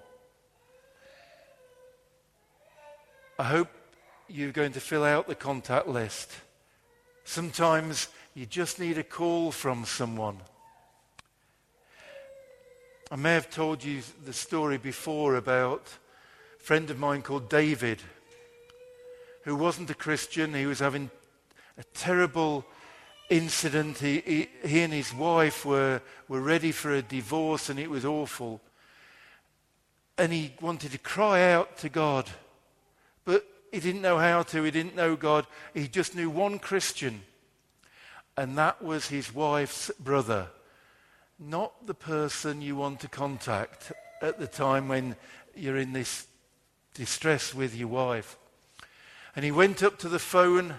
I 3.38 3.44
hope 3.44 3.68
you're 4.28 4.52
going 4.52 4.72
to 4.72 4.80
fill 4.80 5.04
out 5.04 5.26
the 5.26 5.34
contact 5.34 5.88
list. 5.88 6.30
Sometimes 7.24 8.08
you 8.34 8.44
just 8.44 8.78
need 8.78 8.98
a 8.98 9.02
call 9.02 9.52
from 9.52 9.86
someone. 9.86 10.36
I 13.10 13.16
may 13.16 13.32
have 13.32 13.48
told 13.48 13.82
you 13.82 14.02
the 14.26 14.34
story 14.34 14.76
before 14.76 15.36
about 15.36 15.88
a 16.58 16.62
friend 16.62 16.90
of 16.90 16.98
mine 16.98 17.22
called 17.22 17.48
David, 17.48 18.02
who 19.44 19.56
wasn't 19.56 19.88
a 19.88 19.94
Christian. 19.94 20.52
He 20.52 20.66
was 20.66 20.80
having 20.80 21.10
a 21.78 21.84
terrible 21.94 22.66
incident. 23.30 23.98
He, 23.98 24.20
he, 24.20 24.48
he 24.68 24.80
and 24.82 24.92
his 24.92 25.14
wife 25.14 25.64
were, 25.64 26.02
were 26.28 26.40
ready 26.40 26.72
for 26.72 26.92
a 26.92 27.00
divorce, 27.00 27.70
and 27.70 27.78
it 27.78 27.88
was 27.88 28.04
awful. 28.04 28.60
And 30.18 30.32
he 30.32 30.52
wanted 30.60 30.92
to 30.92 30.98
cry 30.98 31.52
out 31.52 31.78
to 31.78 31.88
God. 31.88 32.28
But 33.24 33.46
he 33.72 33.80
didn't 33.80 34.02
know 34.02 34.18
how 34.18 34.42
to, 34.42 34.62
he 34.64 34.70
didn't 34.70 34.96
know 34.96 35.16
God. 35.16 35.46
He 35.72 35.88
just 35.88 36.14
knew 36.14 36.28
one 36.28 36.58
Christian, 36.58 37.22
and 38.36 38.58
that 38.58 38.82
was 38.82 39.08
his 39.08 39.34
wife's 39.34 39.90
brother. 39.98 40.48
Not 41.38 41.86
the 41.86 41.94
person 41.94 42.60
you 42.60 42.76
want 42.76 43.00
to 43.00 43.08
contact 43.08 43.92
at 44.20 44.38
the 44.38 44.46
time 44.46 44.88
when 44.88 45.16
you're 45.56 45.78
in 45.78 45.94
this 45.94 46.26
distress 46.92 47.54
with 47.54 47.74
your 47.74 47.88
wife. 47.88 48.36
And 49.34 49.44
he 49.44 49.52
went 49.52 49.82
up 49.82 49.98
to 50.00 50.08
the 50.08 50.18
phone 50.18 50.74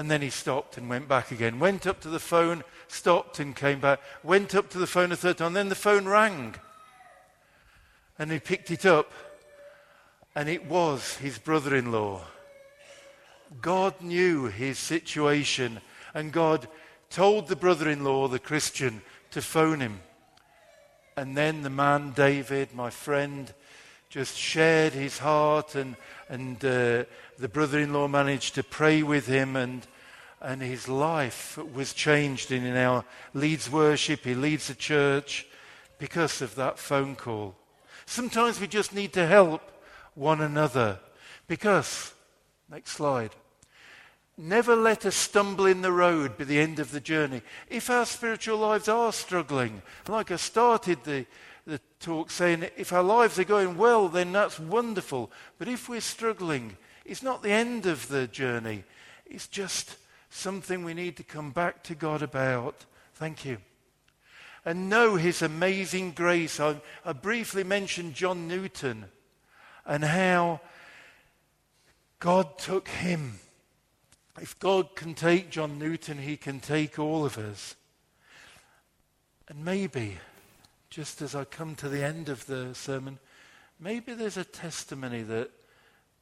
and 0.00 0.10
then 0.10 0.22
he 0.22 0.30
stopped 0.30 0.78
and 0.78 0.88
went 0.88 1.08
back 1.08 1.30
again. 1.30 1.58
Went 1.58 1.86
up 1.86 2.00
to 2.00 2.08
the 2.08 2.18
phone, 2.18 2.64
stopped 2.88 3.38
and 3.38 3.54
came 3.54 3.80
back. 3.80 4.00
Went 4.22 4.54
up 4.54 4.70
to 4.70 4.78
the 4.78 4.86
phone 4.86 5.12
a 5.12 5.16
third 5.16 5.36
time. 5.36 5.52
Then 5.52 5.68
the 5.68 5.74
phone 5.74 6.06
rang. 6.06 6.54
And 8.18 8.32
he 8.32 8.38
picked 8.38 8.70
it 8.70 8.86
up 8.86 9.12
and 10.34 10.48
it 10.48 10.64
was 10.64 11.18
his 11.18 11.36
brother 11.36 11.76
in 11.76 11.92
law. 11.92 12.22
God 13.60 14.00
knew 14.00 14.46
his 14.46 14.78
situation, 14.78 15.82
and 16.14 16.32
God 16.32 16.66
told 17.10 17.48
the 17.48 17.56
brother 17.56 17.90
in 17.90 18.02
law, 18.02 18.26
the 18.26 18.38
Christian, 18.38 19.02
to 19.32 19.42
phone 19.42 19.80
him. 19.80 20.00
And 21.14 21.36
then 21.36 21.60
the 21.60 21.68
man, 21.68 22.12
David, 22.12 22.72
my 22.72 22.88
friend, 22.88 23.52
just 24.08 24.38
shared 24.38 24.94
his 24.94 25.18
heart, 25.18 25.74
and, 25.74 25.94
and 26.30 26.64
uh, 26.64 27.04
the 27.40 27.48
brother 27.48 27.78
in 27.78 27.92
law 27.92 28.06
managed 28.06 28.54
to 28.54 28.62
pray 28.62 29.02
with 29.02 29.26
him, 29.26 29.56
and, 29.56 29.86
and 30.42 30.60
his 30.60 30.88
life 30.88 31.58
was 31.74 31.94
changed. 31.94 32.52
And 32.52 32.66
in 32.66 32.76
our 32.76 33.04
leads 33.32 33.70
worship, 33.70 34.20
he 34.20 34.34
leads 34.34 34.68
the 34.68 34.74
church 34.74 35.46
because 35.98 36.42
of 36.42 36.54
that 36.56 36.78
phone 36.78 37.16
call. 37.16 37.54
Sometimes 38.04 38.60
we 38.60 38.66
just 38.66 38.94
need 38.94 39.12
to 39.14 39.26
help 39.26 39.62
one 40.14 40.42
another 40.42 40.98
because, 41.46 42.12
next 42.70 42.92
slide, 42.92 43.30
never 44.36 44.76
let 44.76 45.06
us 45.06 45.16
stumble 45.16 45.66
in 45.66 45.80
the 45.80 45.92
road 45.92 46.36
by 46.36 46.44
the 46.44 46.58
end 46.58 46.78
of 46.78 46.90
the 46.90 47.00
journey. 47.00 47.40
If 47.68 47.88
our 47.88 48.04
spiritual 48.04 48.58
lives 48.58 48.88
are 48.88 49.12
struggling, 49.12 49.80
like 50.08 50.30
I 50.30 50.36
started 50.36 51.04
the, 51.04 51.24
the 51.66 51.80
talk 52.00 52.30
saying, 52.30 52.68
if 52.76 52.92
our 52.92 53.02
lives 53.02 53.38
are 53.38 53.44
going 53.44 53.78
well, 53.78 54.08
then 54.08 54.32
that's 54.32 54.58
wonderful. 54.60 55.30
But 55.58 55.68
if 55.68 55.88
we're 55.88 56.00
struggling, 56.00 56.76
it's 57.04 57.22
not 57.22 57.42
the 57.42 57.52
end 57.52 57.86
of 57.86 58.08
the 58.08 58.26
journey. 58.26 58.84
It's 59.26 59.46
just 59.46 59.96
something 60.30 60.84
we 60.84 60.94
need 60.94 61.16
to 61.16 61.22
come 61.22 61.50
back 61.50 61.82
to 61.84 61.94
God 61.94 62.22
about. 62.22 62.84
Thank 63.14 63.44
you. 63.44 63.58
And 64.64 64.90
know 64.90 65.16
His 65.16 65.42
amazing 65.42 66.12
grace. 66.12 66.60
I, 66.60 66.80
I 67.04 67.12
briefly 67.12 67.64
mentioned 67.64 68.14
John 68.14 68.46
Newton 68.46 69.06
and 69.86 70.04
how 70.04 70.60
God 72.20 72.58
took 72.58 72.88
him. 72.88 73.40
If 74.40 74.58
God 74.58 74.94
can 74.94 75.14
take 75.14 75.50
John 75.50 75.78
Newton, 75.78 76.18
He 76.18 76.36
can 76.36 76.60
take 76.60 76.98
all 76.98 77.24
of 77.24 77.38
us. 77.38 77.74
And 79.48 79.64
maybe, 79.64 80.18
just 80.90 81.20
as 81.22 81.34
I 81.34 81.44
come 81.44 81.74
to 81.76 81.88
the 81.88 82.04
end 82.04 82.28
of 82.28 82.46
the 82.46 82.74
sermon, 82.74 83.18
maybe 83.80 84.14
there's 84.14 84.36
a 84.36 84.44
testimony 84.44 85.22
that 85.22 85.50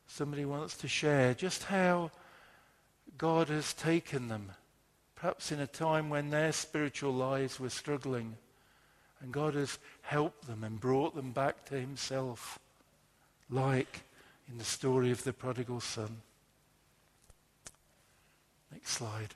somebody 0.08 0.44
wants 0.44 0.76
to 0.78 0.88
share 0.88 1.34
just 1.34 1.64
how 1.64 2.10
God 3.16 3.48
has 3.48 3.72
taken 3.72 4.28
them, 4.28 4.50
perhaps 5.14 5.52
in 5.52 5.60
a 5.60 5.66
time 5.66 6.10
when 6.10 6.30
their 6.30 6.50
spiritual 6.52 7.12
lives 7.12 7.60
were 7.60 7.70
struggling, 7.70 8.36
and 9.20 9.32
God 9.32 9.54
has 9.54 9.78
helped 10.02 10.46
them 10.46 10.64
and 10.64 10.80
brought 10.80 11.14
them 11.14 11.30
back 11.30 11.64
to 11.66 11.78
Himself, 11.78 12.58
like 13.48 14.02
in 14.50 14.58
the 14.58 14.64
story 14.64 15.10
of 15.10 15.22
the 15.24 15.32
prodigal 15.32 15.80
son. 15.80 16.22
Next 18.72 18.90
slide. 18.90 19.34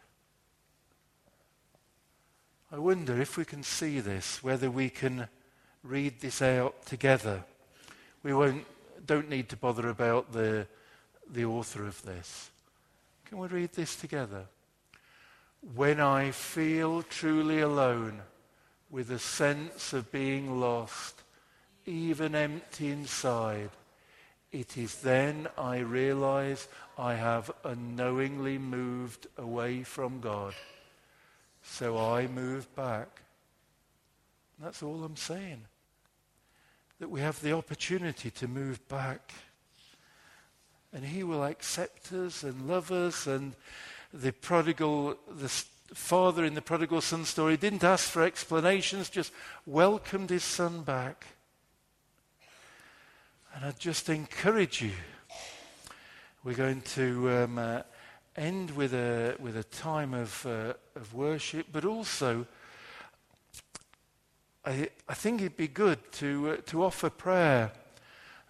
I 2.70 2.78
wonder 2.78 3.20
if 3.20 3.36
we 3.36 3.44
can 3.44 3.62
see 3.62 4.00
this, 4.00 4.42
whether 4.42 4.70
we 4.70 4.88
can 4.88 5.28
read 5.82 6.20
this 6.20 6.40
out 6.40 6.86
together. 6.86 7.44
We 8.22 8.32
won't, 8.32 8.64
don't 9.06 9.28
need 9.28 9.48
to 9.50 9.56
bother 9.56 9.88
about 9.88 10.32
the, 10.32 10.66
the 11.30 11.44
author 11.44 11.86
of 11.86 12.02
this. 12.02 12.50
Can 13.26 13.38
we 13.38 13.48
read 13.48 13.72
this 13.72 13.96
together? 13.96 14.44
When 15.74 16.00
I 16.00 16.30
feel 16.30 17.02
truly 17.02 17.60
alone, 17.60 18.22
with 18.90 19.10
a 19.10 19.18
sense 19.18 19.94
of 19.94 20.12
being 20.12 20.60
lost, 20.60 21.22
even 21.86 22.34
empty 22.34 22.90
inside, 22.90 23.70
it 24.52 24.76
is 24.76 24.96
then 24.96 25.48
I 25.56 25.78
realize 25.78 26.68
I 26.98 27.14
have 27.14 27.50
unknowingly 27.64 28.58
moved 28.58 29.26
away 29.38 29.82
from 29.82 30.20
God. 30.20 30.54
So 31.62 31.96
I 31.96 32.26
move 32.26 32.72
back. 32.76 33.22
That's 34.60 34.82
all 34.82 35.02
I'm 35.04 35.16
saying. 35.16 35.62
That 37.02 37.10
we 37.10 37.20
have 37.20 37.42
the 37.42 37.50
opportunity 37.50 38.30
to 38.30 38.46
move 38.46 38.86
back. 38.86 39.32
And 40.92 41.04
He 41.04 41.24
will 41.24 41.42
accept 41.42 42.12
us 42.12 42.44
and 42.44 42.68
love 42.68 42.92
us. 42.92 43.26
And 43.26 43.56
the 44.14 44.30
prodigal, 44.30 45.16
the 45.28 45.48
father 45.48 46.44
in 46.44 46.54
the 46.54 46.62
prodigal 46.62 47.00
son 47.00 47.24
story 47.24 47.56
didn't 47.56 47.82
ask 47.82 48.08
for 48.08 48.22
explanations, 48.22 49.10
just 49.10 49.32
welcomed 49.66 50.30
his 50.30 50.44
son 50.44 50.82
back. 50.82 51.26
And 53.52 53.64
I 53.64 53.72
just 53.72 54.08
encourage 54.08 54.80
you. 54.80 54.92
We're 56.44 56.54
going 56.54 56.82
to 56.94 57.30
um, 57.30 57.58
uh, 57.58 57.82
end 58.36 58.70
with 58.76 58.94
a, 58.94 59.34
with 59.40 59.56
a 59.56 59.64
time 59.64 60.14
of, 60.14 60.46
uh, 60.46 60.74
of 60.94 61.12
worship, 61.12 61.66
but 61.72 61.84
also 61.84 62.46
I, 64.64 64.90
I 65.08 65.14
think 65.14 65.40
it'd 65.40 65.56
be 65.56 65.66
good 65.66 65.98
to, 66.12 66.50
uh, 66.50 66.56
to 66.66 66.84
offer 66.84 67.10
prayer. 67.10 67.72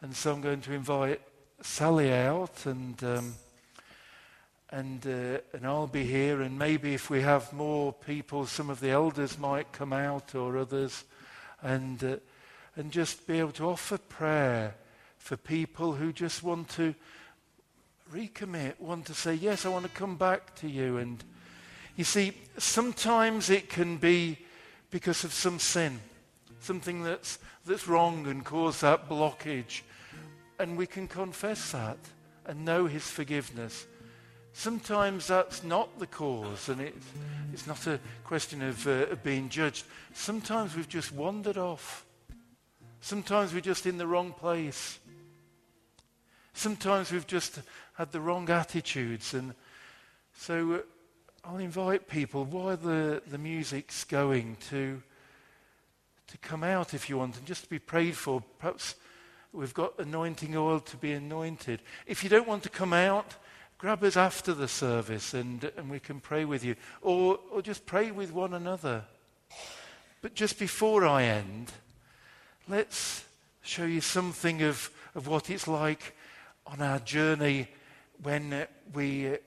And 0.03 0.15
so 0.15 0.35
I'm 0.35 0.43
going 0.43 0.61
to 0.63 0.75
invite 0.75 1.23
Sally 1.63 2.13
out, 2.13 2.67
and, 2.67 3.03
um, 3.03 3.35
and, 4.69 5.07
uh, 5.07 5.39
and 5.55 5.65
I'll 5.67 5.87
be 5.87 6.05
here. 6.05 6.43
And 6.43 6.59
maybe 6.59 6.93
if 6.93 7.09
we 7.09 7.23
have 7.23 7.51
more 7.55 7.95
people, 7.95 8.45
some 8.45 8.69
of 8.69 8.81
the 8.81 8.91
elders 8.91 9.39
might 9.39 9.73
come 9.73 9.95
out 9.95 10.35
or 10.35 10.59
others, 10.59 11.05
and, 11.63 12.05
uh, 12.05 12.17
and 12.77 12.93
just 12.93 13.27
be 13.27 13.39
able 13.39 13.53
to 13.53 13.71
offer 13.71 13.97
prayer 13.97 14.75
for 15.17 15.39
people 15.39 15.95
who 15.95 16.13
just 16.13 16.43
want 16.43 16.69
to 16.71 16.95
recommit, 18.13 18.79
want 18.79 19.07
to 19.07 19.15
say, 19.15 19.33
Yes, 19.33 19.65
I 19.65 19.71
want 19.71 19.87
to 19.87 19.91
come 19.93 20.17
back 20.17 20.55
to 20.57 20.69
you. 20.69 20.99
And 20.99 21.25
you 21.97 22.05
see, 22.05 22.35
sometimes 22.59 23.49
it 23.49 23.71
can 23.71 23.97
be 23.97 24.42
because 24.93 25.25
of 25.25 25.33
some 25.33 25.59
sin, 25.59 25.99
something 26.61 27.03
that's, 27.03 27.39
that's 27.67 27.89
wrong 27.89 28.27
and 28.29 28.45
caused 28.45 28.83
that 28.83 29.09
blockage. 29.09 29.81
And 30.61 30.77
we 30.77 30.87
can 30.87 31.09
confess 31.09 31.73
that 31.73 31.97
and 32.47 32.65
know 32.65 32.87
His 32.87 33.11
forgiveness. 33.11 33.87
Sometimes 34.53 35.29
that's 35.29 35.65
not 35.65 35.99
the 35.99 36.07
cause, 36.07 36.69
and 36.69 36.83
it's, 36.83 37.07
it's 37.55 37.67
not 37.67 37.87
a 37.87 37.99
question 38.23 38.61
of, 38.63 38.87
uh, 38.87 39.07
of 39.11 39.23
being 39.23 39.49
judged. 39.49 39.87
Sometimes 40.13 40.77
we've 40.77 40.89
just 40.89 41.11
wandered 41.11 41.57
off. 41.57 42.05
Sometimes 43.01 43.55
we're 43.55 43.61
just 43.61 43.87
in 43.87 43.97
the 43.97 44.07
wrong 44.07 44.33
place. 44.33 44.99
Sometimes 46.53 47.11
we've 47.11 47.27
just 47.27 47.61
had 47.95 48.13
the 48.13 48.21
wrong 48.21 48.49
attitudes. 48.51 49.33
And 49.33 49.55
so 50.35 50.75
uh, 50.75 50.79
I'll 51.45 51.59
invite 51.59 52.07
people 52.07 52.45
while 52.45 52.77
the, 52.77 53.21
the 53.27 53.39
music's 53.39 54.05
going 54.05 54.57
to, 54.71 55.03
to 56.29 56.39
come 56.39 56.63
out 56.63 56.95
if 56.95 57.11
you 57.11 57.19
want 57.19 57.37
and 57.37 57.45
just 57.45 57.65
to 57.65 57.69
be 57.69 57.81
prayed 57.81 58.17
for. 58.17 58.45
Perhaps 58.61 58.95
we've 59.53 59.75
got 59.75 59.99
anointing 59.99 60.57
oil 60.57 60.79
to 60.79 60.97
be 60.97 61.13
anointed. 61.13 61.83
If 62.07 62.23
you 62.23 62.31
don't 62.31 62.47
want 62.47 62.63
to 62.63 62.69
come 62.69 62.93
out, 62.93 63.35
grab 63.77 64.05
us 64.05 64.17
after 64.17 64.55
the 64.55 64.69
service 64.69 65.35
and, 65.35 65.65
and 65.77 65.91
we 65.91 65.99
can 65.99 66.21
pray 66.21 66.45
with 66.45 66.63
you. 66.63 66.77
Or, 67.01 67.41
or 67.51 67.61
just 67.61 67.87
pray 67.87 68.13
with 68.13 68.33
one 68.33 68.55
another. 68.55 69.03
But 70.21 70.35
just 70.35 70.61
before 70.61 71.05
I 71.05 71.25
end, 71.25 71.73
let's 72.69 73.25
show 73.63 73.85
you 73.85 74.01
something 74.01 74.63
of, 74.63 74.91
of 75.17 75.27
what 75.27 75.51
it's 75.51 75.67
like 75.67 76.15
on 76.69 76.81
our 76.81 77.01
journey 77.01 77.67
when 78.23 78.69
we, 78.95 79.39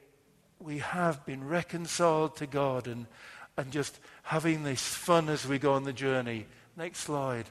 we 0.65 0.79
have 0.79 1.23
been 1.27 1.47
reconciled 1.47 2.35
to 2.37 2.47
God 2.47 2.87
and, 2.87 3.05
and 3.55 3.71
just 3.71 3.99
having 4.23 4.63
this 4.63 4.81
fun 4.81 5.29
as 5.29 5.47
we 5.47 5.59
go 5.59 5.73
on 5.73 5.83
the 5.83 5.93
journey. 5.93 6.47
Next 6.75 7.01
slide. 7.01 7.45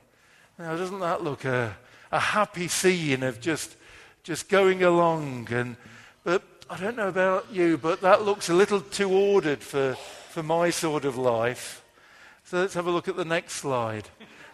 Now, 0.59 0.75
doesn't 0.77 0.99
that 0.99 1.23
look 1.23 1.45
a, 1.45 1.77
a 2.11 2.19
happy 2.19 2.67
scene 2.67 3.23
of 3.23 3.41
just, 3.41 3.77
just 4.25 4.49
going 4.49 4.83
along? 4.83 5.47
And, 5.53 5.77
but 6.25 6.43
I 6.69 6.77
don't 6.77 6.97
know 6.97 7.07
about 7.07 7.53
you, 7.53 7.79
but 7.79 8.01
that 8.01 8.23
looks 8.23 8.49
a 8.49 8.55
little 8.55 8.81
too 8.81 9.13
ordered 9.13 9.63
for, 9.63 9.95
for 10.31 10.43
my 10.43 10.71
sort 10.71 11.05
of 11.05 11.17
life. 11.17 11.85
So 12.43 12.59
let's 12.59 12.75
have 12.75 12.89
a 12.89 12.91
look 12.91 13.07
at 13.07 13.15
the 13.15 13.25
next 13.25 13.55
slide. 13.55 14.09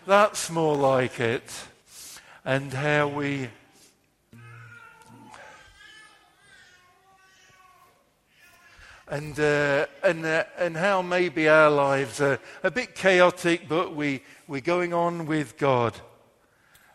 That's 0.06 0.50
more 0.50 0.76
like 0.76 1.18
it. 1.18 1.50
And 2.44 2.74
how 2.74 3.08
we 3.08 3.48
and, 9.10 9.38
uh, 9.40 9.86
and, 10.04 10.24
uh, 10.24 10.44
and 10.56 10.76
how 10.76 11.02
maybe 11.02 11.48
our 11.48 11.68
lives 11.68 12.20
are 12.20 12.38
a 12.62 12.70
bit 12.70 12.94
chaotic, 12.94 13.68
but 13.68 13.94
we, 13.94 14.22
we're 14.46 14.60
going 14.60 14.94
on 14.94 15.26
with 15.26 15.58
God. 15.58 15.94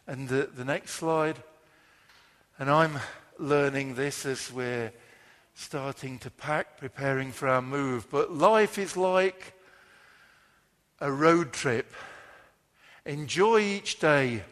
And 0.08 0.30
the, 0.30 0.50
the 0.56 0.64
next 0.64 0.92
slide. 0.92 1.44
And 2.58 2.72
I'm 2.72 3.00
learning 3.38 3.96
this 3.96 4.26
as 4.26 4.52
we're 4.52 4.94
starting 5.56 6.18
to 6.20 6.32
pack, 6.32 6.78
preparing 6.78 7.34
for 7.34 7.50
our 7.50 7.62
move. 7.62 8.10
But 8.10 8.32
life 8.32 8.78
is 8.78 8.96
like 8.96 9.54
a 11.02 11.12
road 11.12 11.52
trip. 11.52 11.92
Enjoy 13.06 13.60
each 13.60 14.00
day 14.00 14.44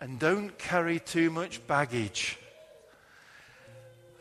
and 0.00 0.18
don't 0.18 0.58
carry 0.58 1.00
too 1.00 1.30
much 1.30 1.66
baggage. 1.66 2.38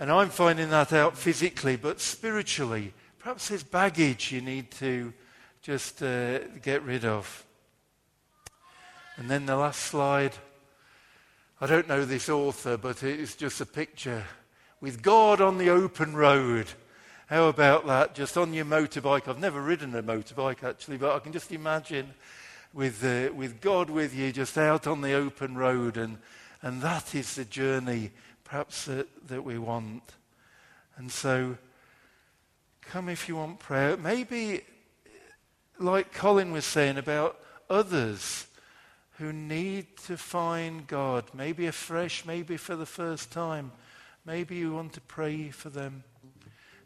And 0.03 0.11
I'm 0.11 0.31
finding 0.31 0.69
that 0.71 0.91
out 0.91 1.17
physically, 1.17 1.77
but 1.77 2.01
spiritually, 2.01 2.93
perhaps 3.19 3.47
there's 3.47 3.63
baggage 3.63 4.33
you 4.33 4.41
need 4.41 4.69
to 4.71 5.13
just 5.61 6.03
uh, 6.03 6.39
get 6.61 6.83
rid 6.83 7.05
of. 7.05 7.45
And 9.15 9.29
then 9.31 9.45
the 9.45 9.55
last 9.55 9.79
slide. 9.79 10.33
I 11.61 11.67
don't 11.67 11.87
know 11.87 12.03
this 12.03 12.27
author, 12.27 12.75
but 12.75 13.01
it's 13.01 13.35
just 13.35 13.61
a 13.61 13.65
picture 13.65 14.25
with 14.81 15.01
God 15.01 15.39
on 15.39 15.57
the 15.57 15.69
open 15.69 16.13
road. 16.17 16.67
How 17.27 17.47
about 17.47 17.87
that? 17.87 18.13
Just 18.13 18.35
on 18.35 18.53
your 18.53 18.65
motorbike. 18.65 19.29
I've 19.29 19.39
never 19.39 19.61
ridden 19.61 19.95
a 19.95 20.03
motorbike 20.03 20.65
actually, 20.65 20.97
but 20.97 21.15
I 21.15 21.19
can 21.19 21.31
just 21.31 21.53
imagine 21.53 22.13
with, 22.73 23.01
uh, 23.05 23.33
with 23.33 23.61
God 23.61 23.89
with 23.89 24.13
you, 24.13 24.33
just 24.33 24.57
out 24.57 24.85
on 24.85 24.99
the 24.99 25.13
open 25.13 25.55
road. 25.55 25.95
And, 25.95 26.17
and 26.61 26.81
that 26.81 27.15
is 27.15 27.35
the 27.35 27.45
journey 27.45 28.11
perhaps 28.53 28.85
that, 28.85 29.07
that 29.27 29.43
we 29.43 29.57
want. 29.57 30.03
And 30.97 31.11
so, 31.11 31.57
come 32.81 33.09
if 33.09 33.27
you 33.27 33.35
want 33.35 33.57
prayer. 33.57 33.97
Maybe, 33.97 34.61
like 35.79 36.13
Colin 36.13 36.51
was 36.51 36.63
saying 36.63 36.99
about 36.99 37.39
others 37.67 38.45
who 39.13 39.33
need 39.33 39.97
to 40.05 40.17
find 40.17 40.85
God, 40.85 41.23
maybe 41.33 41.65
afresh, 41.65 42.27
maybe 42.27 42.55
for 42.57 42.75
the 42.75 42.85
first 42.85 43.31
time. 43.31 43.71
Maybe 44.23 44.57
you 44.57 44.73
want 44.73 44.93
to 44.93 45.01
pray 45.01 45.49
for 45.49 45.69
them. 45.69 46.03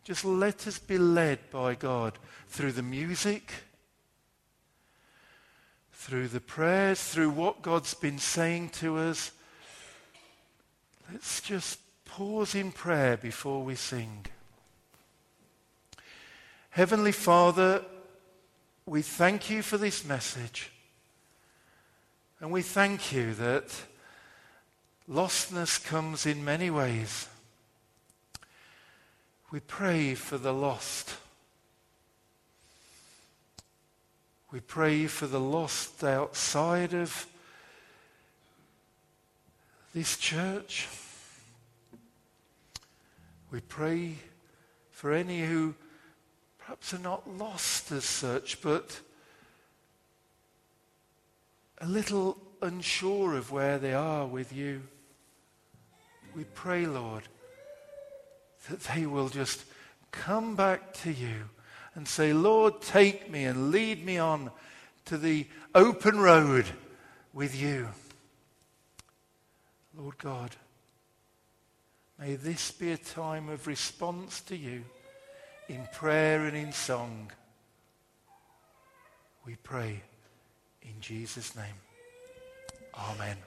Just 0.05 0.24
let 0.24 0.68
us 0.68 0.80
be 0.80 0.97
led 0.97 1.49
by 1.51 1.76
God 1.76 2.18
through 2.47 2.72
the 2.72 2.82
music, 2.82 3.51
through 5.91 6.30
the 6.30 6.39
prayers, 6.39 7.03
through 7.03 7.32
what 7.32 7.61
God's 7.61 7.93
been 7.93 8.20
saying 8.20 8.70
to 8.70 8.95
us. 8.95 9.34
Let's 11.11 11.41
just 11.41 11.79
pause 12.05 12.53
in 12.53 12.71
prayer 12.71 13.15
before 13.15 13.63
we 13.63 13.75
sing. 13.75 14.25
Heavenly 16.71 17.13
Father, 17.13 17.83
we 18.85 19.01
thank 19.01 19.49
you 19.49 19.61
for 19.61 19.77
this 19.77 20.03
message. 20.03 20.71
And 22.39 22.51
we 22.51 22.61
thank 22.61 23.13
you 23.13 23.33
that 23.35 23.73
lostness 25.09 25.83
comes 25.83 26.25
in 26.25 26.43
many 26.43 26.69
ways. 26.69 27.27
We 29.49 29.61
pray 29.61 30.13
for 30.13 30.37
the 30.37 30.53
lost. 30.53 31.15
We 34.51 34.59
pray 34.59 35.07
for 35.07 35.25
the 35.25 35.39
lost 35.39 36.03
outside 36.03 36.93
of 36.93 37.27
this 39.97 40.15
church. 40.15 40.87
We 43.49 43.61
pray 43.61 44.13
for 44.91 45.11
any 45.11 45.43
who 45.43 45.73
perhaps 46.59 46.93
are 46.93 46.99
not 46.99 47.27
lost 47.27 47.91
as 47.91 48.05
such, 48.05 48.61
but 48.61 48.99
a 51.81 51.87
little 51.87 52.37
unsure 52.61 53.33
of 53.33 53.51
where 53.51 53.79
they 53.79 53.95
are 53.95 54.27
with 54.27 54.53
you. 54.53 54.83
We 56.35 56.43
pray, 56.43 56.85
Lord, 56.85 57.23
that 58.69 58.81
they 58.81 59.07
will 59.07 59.29
just 59.29 59.65
come 60.11 60.55
back 60.55 60.93
to 61.01 61.11
you 61.11 61.49
and 61.95 62.07
say, 62.07 62.33
Lord, 62.33 62.83
take 62.83 63.31
me 63.31 63.45
and 63.45 63.71
lead 63.71 64.05
me 64.05 64.19
on 64.19 64.51
to 65.05 65.17
the 65.17 65.47
open 65.73 66.19
road 66.19 66.67
with 67.33 67.59
you. 67.59 67.89
Lord 69.97 70.17
God, 70.19 70.55
may 72.19 72.35
this 72.35 72.71
be 72.71 72.91
a 72.91 72.97
time 72.97 73.49
of 73.49 73.65
response 73.65 74.41
to 74.41 74.55
you 74.55 74.83
in 75.67 75.87
prayer 75.91 76.45
and 76.45 76.55
in 76.55 76.71
song. 76.71 77.31
We 79.45 79.55
pray 79.63 80.03
in 80.83 81.01
Jesus' 81.01 81.55
name. 81.55 81.65
Amen. 82.93 83.37